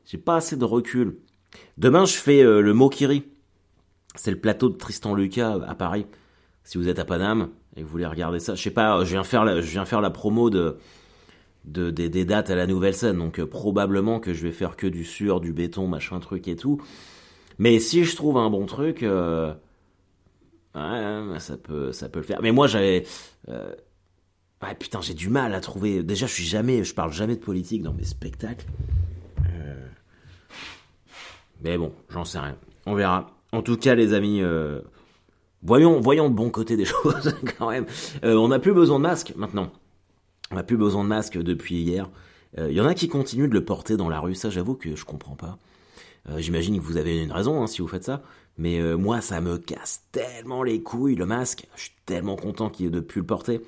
j'ai 0.05 0.19
pas 0.19 0.37
assez 0.37 0.57
de 0.57 0.65
recul. 0.65 1.19
Demain 1.79 2.05
je 2.05 2.15
fais 2.17 2.43
euh, 2.43 2.61
le 2.61 2.75
Mokiri. 2.75 3.25
C'est 4.17 4.31
le 4.31 4.41
plateau 4.41 4.69
de 4.69 4.77
Tristan 4.77 5.15
Lucas 5.15 5.59
à 5.67 5.75
Paris. 5.75 6.07
Si 6.65 6.79
vous 6.79 6.89
êtes 6.89 6.99
à 6.99 7.05
Paname 7.05 7.51
et 7.77 7.81
que 7.81 7.85
vous 7.85 7.93
voulez 7.93 8.07
regarder 8.07 8.41
ça, 8.41 8.55
je 8.55 8.63
sais 8.63 8.71
pas, 8.71 9.05
je 9.05 9.11
viens 9.13 9.23
faire 9.23 9.45
la, 9.45 9.61
je 9.61 9.71
viens 9.71 9.85
faire 9.85 10.01
la 10.01 10.11
promo 10.11 10.51
de, 10.51 10.79
de 11.65 11.91
des, 11.91 12.25
dates 12.25 12.51
à 12.51 12.57
la 12.57 12.67
nouvelle 12.67 12.95
scène, 12.95 13.19
donc 13.19 13.39
euh, 13.39 13.47
probablement 13.47 14.21
que 14.21 14.33
je 14.33 14.43
vais 14.43 14.53
faire 14.53 14.77
que 14.77 14.87
du 14.87 15.05
sur, 15.05 15.41
du 15.41 15.53
béton, 15.53 15.87
machin 15.87 16.19
truc 16.21 16.49
et 16.49 16.57
tout. 16.57 16.81
Mais 17.59 17.79
si 17.79 18.05
je 18.05 18.17
trouve 18.17 18.37
un 18.37 18.51
bon 18.51 18.67
truc, 18.67 19.03
euh, 19.03 19.55
ça 21.39 21.57
peut, 21.57 21.93
le 22.15 22.23
faire. 22.23 22.41
Mais 22.43 22.53
moi, 22.53 22.67
j'avais, 22.67 23.05
euh... 23.49 23.73
putain, 24.79 25.01
j'ai 25.01 25.15
du 25.15 25.29
mal 25.29 25.55
à 25.55 25.61
trouver. 25.61 26.03
Déjà, 26.03 26.27
je 26.27 26.35
suis 26.35 26.45
jamais, 26.45 26.85
je 26.85 26.95
parle 26.95 27.13
jamais 27.13 27.37
de 27.37 27.41
politique 27.41 27.83
dans 27.83 27.95
mes 27.95 28.05
spectacles. 28.05 28.67
Euh... 29.47 29.87
Mais 31.63 31.79
bon, 31.79 31.93
j'en 32.11 32.25
sais 32.25 32.39
rien. 32.39 32.57
On 32.85 32.95
verra. 32.95 33.36
En 33.53 33.63
tout 33.63 33.77
cas, 33.77 33.95
les 33.95 34.13
amis, 34.13 34.43
euh... 34.43 34.81
voyons, 35.63 36.01
voyons 36.01 36.25
le 36.29 36.35
bon 36.35 36.51
côté 36.51 36.77
des 36.77 36.85
choses 36.85 37.35
quand 37.59 37.71
même. 37.71 37.87
Euh, 38.25 38.35
on 38.35 38.49
n'a 38.49 38.59
plus 38.59 38.73
besoin 38.73 38.99
de 38.99 39.03
masque 39.03 39.33
maintenant. 39.37 39.71
On 40.51 40.57
n'a 40.57 40.63
plus 40.63 40.77
besoin 40.77 41.05
de 41.05 41.09
masque 41.09 41.39
depuis 41.39 41.77
hier. 41.77 42.11
Il 42.57 42.63
euh, 42.63 42.73
y 42.73 42.81
en 42.81 42.87
a 42.87 42.95
qui 42.95 43.09
continuent 43.09 43.49
de 43.49 43.55
le 43.55 43.65
porter 43.65 43.97
dans 43.97 44.09
la 44.09 44.21
rue. 44.21 44.35
Ça, 44.35 44.51
j'avoue 44.51 44.75
que 44.75 44.95
je 44.95 45.05
comprends 45.05 45.37
pas. 45.37 45.59
J'imagine 46.39 46.77
que 46.81 46.83
vous 46.83 46.97
avez 46.97 47.23
une 47.23 47.31
raison 47.31 47.63
hein, 47.63 47.69
si 47.69 47.81
vous 47.81 47.87
faites 47.87 48.03
ça. 48.03 48.21
Mais 48.59 48.81
moi, 48.97 49.21
ça 49.21 49.41
me 49.41 49.59
casse 49.59 50.03
tellement 50.11 50.65
les 50.65 50.83
couilles, 50.83 51.15
le 51.15 51.25
masque. 51.25 51.69
Je 51.77 51.83
suis 51.83 51.93
tellement 52.05 52.35
content 52.35 52.69
qu'il 52.69 52.87
ait 52.87 52.91
de 52.91 52.99
plus 52.99 53.21
le 53.21 53.27
porter. 53.27 53.61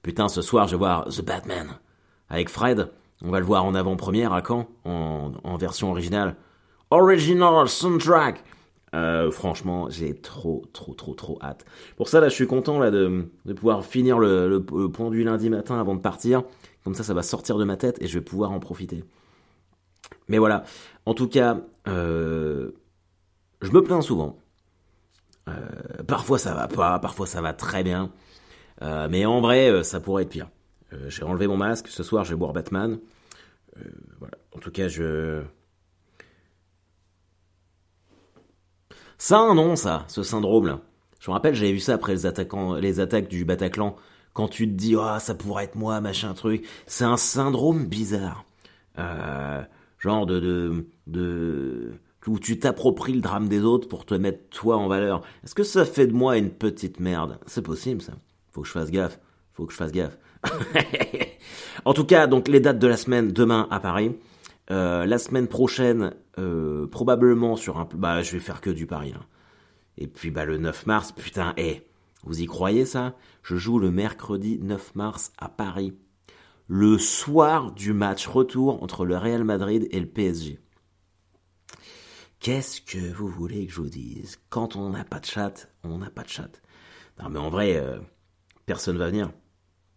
Putain, 0.00 0.28
ce 0.28 0.40
soir, 0.40 0.66
je 0.66 0.72
vais 0.72 0.78
voir 0.78 1.08
The 1.08 1.22
Batman. 1.22 1.68
Avec 2.30 2.48
Fred. 2.48 2.90
On 3.22 3.30
va 3.30 3.40
le 3.40 3.44
voir 3.44 3.66
en 3.66 3.74
avant-première 3.74 4.32
à 4.32 4.42
Caen, 4.42 4.68
en, 4.86 5.32
en 5.44 5.56
version 5.58 5.90
originale. 5.90 6.36
Original 6.90 7.68
soundtrack 7.68 8.42
euh, 8.94 9.30
franchement, 9.30 9.88
j'ai 9.90 10.14
trop, 10.14 10.64
trop, 10.72 10.94
trop, 10.94 11.14
trop 11.14 11.38
hâte. 11.42 11.64
Pour 11.96 12.08
ça, 12.08 12.20
là, 12.20 12.28
je 12.28 12.34
suis 12.34 12.46
content 12.46 12.78
là 12.78 12.90
de, 12.90 13.28
pouvoir 13.54 13.84
finir 13.84 14.18
le, 14.18 14.58
pont 14.58 15.10
du 15.10 15.24
lundi 15.24 15.50
matin 15.50 15.78
avant 15.78 15.94
de 15.94 16.00
partir. 16.00 16.42
Comme 16.84 16.94
ça, 16.94 17.02
ça 17.02 17.14
va 17.14 17.22
sortir 17.22 17.58
de 17.58 17.64
ma 17.64 17.76
tête 17.76 18.00
et 18.00 18.06
je 18.06 18.18
vais 18.18 18.24
pouvoir 18.24 18.50
en 18.50 18.60
profiter. 18.60 19.04
Mais 20.28 20.38
voilà. 20.38 20.64
En 21.04 21.14
tout 21.14 21.28
cas, 21.28 21.58
euh, 21.86 22.70
je 23.60 23.70
me 23.70 23.82
plains 23.82 24.00
souvent. 24.00 24.38
Euh, 25.48 26.02
parfois 26.06 26.38
ça 26.38 26.52
va 26.54 26.68
pas, 26.68 26.98
parfois 26.98 27.26
ça 27.26 27.40
va 27.40 27.52
très 27.52 27.82
bien. 27.82 28.10
Mais 28.80 29.26
en 29.26 29.40
vrai, 29.40 29.82
ça 29.82 29.98
pourrait 29.98 30.22
être 30.22 30.28
pire. 30.28 30.48
J'ai 31.08 31.24
enlevé 31.24 31.46
mon 31.46 31.56
masque. 31.56 31.88
Ce 31.88 32.02
soir, 32.02 32.24
je 32.24 32.30
vais 32.30 32.36
boire 32.36 32.52
Batman. 32.52 33.00
voilà. 34.20 34.38
En 34.54 34.60
tout 34.60 34.70
cas, 34.70 34.88
je. 34.88 35.42
Ça 39.18 39.40
un 39.40 39.54
nom, 39.54 39.74
ça, 39.74 40.04
ce 40.06 40.22
syndrome-là. 40.22 40.80
Je 41.18 41.30
me 41.30 41.34
rappelle, 41.34 41.54
j'avais 41.54 41.72
vu 41.72 41.80
ça 41.80 41.94
après 41.94 42.12
les, 42.12 42.26
attaquants, 42.26 42.76
les 42.76 43.00
attaques 43.00 43.28
du 43.28 43.44
Bataclan. 43.44 43.96
Quand 44.32 44.46
tu 44.46 44.68
te 44.68 44.72
dis, 44.72 44.94
oh, 44.94 45.18
ça 45.18 45.34
pourrait 45.34 45.64
être 45.64 45.74
moi, 45.74 46.00
machin 46.00 46.32
truc. 46.34 46.64
C'est 46.86 47.04
un 47.04 47.16
syndrome 47.16 47.86
bizarre. 47.86 48.44
Euh, 49.00 49.62
genre 49.98 50.24
de, 50.26 50.38
de, 50.38 50.86
de, 51.08 51.92
où 52.28 52.38
tu 52.38 52.60
t'appropries 52.60 53.14
le 53.14 53.20
drame 53.20 53.48
des 53.48 53.64
autres 53.64 53.88
pour 53.88 54.06
te 54.06 54.14
mettre 54.14 54.48
toi 54.50 54.76
en 54.76 54.86
valeur. 54.86 55.22
Est-ce 55.42 55.56
que 55.56 55.64
ça 55.64 55.84
fait 55.84 56.06
de 56.06 56.12
moi 56.12 56.36
une 56.36 56.50
petite 56.50 57.00
merde? 57.00 57.40
C'est 57.46 57.62
possible, 57.62 58.02
ça. 58.02 58.12
Faut 58.52 58.62
que 58.62 58.68
je 58.68 58.72
fasse 58.72 58.92
gaffe. 58.92 59.18
Faut 59.52 59.66
que 59.66 59.72
je 59.72 59.78
fasse 59.78 59.92
gaffe. 59.92 60.16
en 61.84 61.92
tout 61.92 62.04
cas, 62.04 62.28
donc 62.28 62.46
les 62.46 62.60
dates 62.60 62.78
de 62.78 62.86
la 62.86 62.96
semaine, 62.96 63.32
demain 63.32 63.66
à 63.72 63.80
Paris. 63.80 64.12
Euh, 64.70 65.06
la 65.06 65.18
semaine 65.18 65.48
prochaine, 65.48 66.14
euh, 66.38 66.86
probablement 66.86 67.56
sur 67.56 67.78
un... 67.78 67.88
Bah, 67.94 68.22
je 68.22 68.32
vais 68.32 68.40
faire 68.40 68.60
que 68.60 68.70
du 68.70 68.86
Paris. 68.86 69.14
Et 69.96 70.06
puis 70.06 70.30
bah 70.30 70.44
le 70.44 70.58
9 70.58 70.86
mars, 70.86 71.12
putain, 71.12 71.54
hé, 71.56 71.88
vous 72.22 72.40
y 72.40 72.46
croyez 72.46 72.84
ça? 72.84 73.16
Je 73.42 73.56
joue 73.56 73.78
le 73.78 73.90
mercredi 73.90 74.58
9 74.60 74.94
mars 74.94 75.32
à 75.38 75.48
Paris. 75.48 75.96
Le 76.66 76.98
soir 76.98 77.72
du 77.72 77.92
match 77.92 78.26
retour 78.26 78.82
entre 78.82 79.06
le 79.06 79.16
Real 79.16 79.42
Madrid 79.42 79.88
et 79.90 80.00
le 80.00 80.06
PSG. 80.06 80.60
Qu'est-ce 82.40 82.80
que 82.80 83.12
vous 83.12 83.28
voulez 83.28 83.66
que 83.66 83.72
je 83.72 83.80
vous 83.80 83.88
dise? 83.88 84.38
Quand 84.50 84.76
on 84.76 84.90
n'a 84.90 85.04
pas 85.04 85.18
de 85.18 85.24
chat, 85.24 85.68
on 85.82 85.98
n'a 85.98 86.10
pas 86.10 86.22
de 86.22 86.28
chat. 86.28 86.60
Non 87.20 87.30
mais 87.30 87.38
en 87.38 87.48
vrai, 87.48 87.76
euh, 87.76 87.98
personne 88.66 88.98
va 88.98 89.08
venir. 89.08 89.32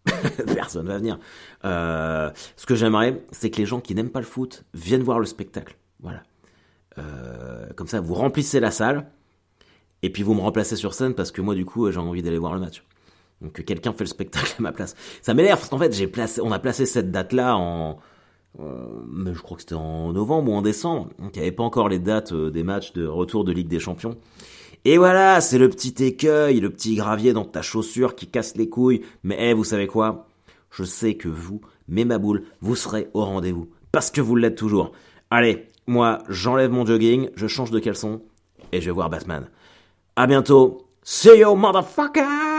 personne 0.54 0.86
va 0.86 0.98
venir. 0.98 1.18
Euh, 1.64 2.30
ce 2.56 2.66
que 2.66 2.74
j'aimerais, 2.74 3.22
c'est 3.30 3.50
que 3.50 3.58
les 3.58 3.66
gens 3.66 3.80
qui 3.80 3.94
n'aiment 3.94 4.10
pas 4.10 4.20
le 4.20 4.26
foot 4.26 4.64
viennent 4.74 5.02
voir 5.02 5.20
le 5.20 5.26
spectacle. 5.26 5.76
Voilà. 6.00 6.22
Euh, 6.98 7.66
comme 7.76 7.86
ça, 7.86 8.00
vous 8.00 8.14
remplissez 8.14 8.60
la 8.60 8.70
salle 8.70 9.06
et 10.02 10.10
puis 10.10 10.22
vous 10.22 10.34
me 10.34 10.40
remplacez 10.40 10.76
sur 10.76 10.94
scène 10.94 11.14
parce 11.14 11.30
que 11.30 11.40
moi 11.40 11.54
du 11.54 11.64
coup 11.64 11.90
j'ai 11.90 11.98
envie 11.98 12.22
d'aller 12.22 12.38
voir 12.38 12.54
le 12.54 12.60
match. 12.60 12.84
Donc 13.40 13.52
que 13.52 13.62
quelqu'un 13.62 13.92
fait 13.92 14.04
le 14.04 14.08
spectacle 14.08 14.54
à 14.58 14.62
ma 14.62 14.72
place. 14.72 14.94
Ça 15.22 15.34
m'énerve 15.34 15.58
parce 15.58 15.70
qu'en 15.70 15.78
fait 15.78 15.92
j'ai 15.94 16.06
placé, 16.06 16.40
on 16.40 16.52
a 16.52 16.58
placé 16.58 16.86
cette 16.86 17.10
date 17.10 17.32
là 17.32 17.56
en, 17.56 17.98
je 18.58 19.40
crois 19.40 19.56
que 19.56 19.62
c'était 19.62 19.74
en 19.74 20.12
novembre 20.12 20.52
ou 20.52 20.54
en 20.54 20.62
décembre. 20.62 21.08
Donc 21.18 21.34
il 21.36 21.38
n'y 21.38 21.46
avait 21.46 21.56
pas 21.56 21.62
encore 21.62 21.88
les 21.88 21.98
dates 21.98 22.32
euh, 22.32 22.50
des 22.50 22.62
matchs 22.62 22.92
de 22.92 23.06
retour 23.06 23.44
de 23.44 23.52
Ligue 23.52 23.68
des 23.68 23.80
Champions. 23.80 24.16
Et 24.84 24.98
voilà, 24.98 25.40
c'est 25.40 25.58
le 25.58 25.68
petit 25.68 26.02
écueil, 26.04 26.60
le 26.60 26.70
petit 26.70 26.96
gravier 26.96 27.32
dans 27.32 27.44
ta 27.44 27.62
chaussure 27.62 28.16
qui 28.16 28.26
casse 28.26 28.56
les 28.56 28.68
couilles. 28.68 29.02
Mais 29.22 29.40
hey, 29.40 29.54
vous 29.54 29.64
savez 29.64 29.86
quoi? 29.86 30.26
Je 30.70 30.84
sais 30.84 31.14
que 31.14 31.28
vous, 31.28 31.60
mes 31.88 32.04
boule, 32.04 32.44
vous 32.60 32.74
serez 32.74 33.08
au 33.14 33.24
rendez-vous. 33.24 33.68
Parce 33.92 34.10
que 34.10 34.20
vous 34.20 34.36
l'êtes 34.36 34.56
toujours. 34.56 34.92
Allez, 35.30 35.68
moi, 35.86 36.18
j'enlève 36.28 36.70
mon 36.70 36.86
jogging, 36.86 37.30
je 37.36 37.46
change 37.46 37.70
de 37.70 37.78
caleçon, 37.78 38.22
et 38.72 38.80
je 38.80 38.86
vais 38.86 38.92
voir 38.92 39.10
Batman. 39.10 39.48
À 40.16 40.26
bientôt. 40.26 40.86
See 41.02 41.38
you, 41.38 41.54
motherfucker! 41.54 42.51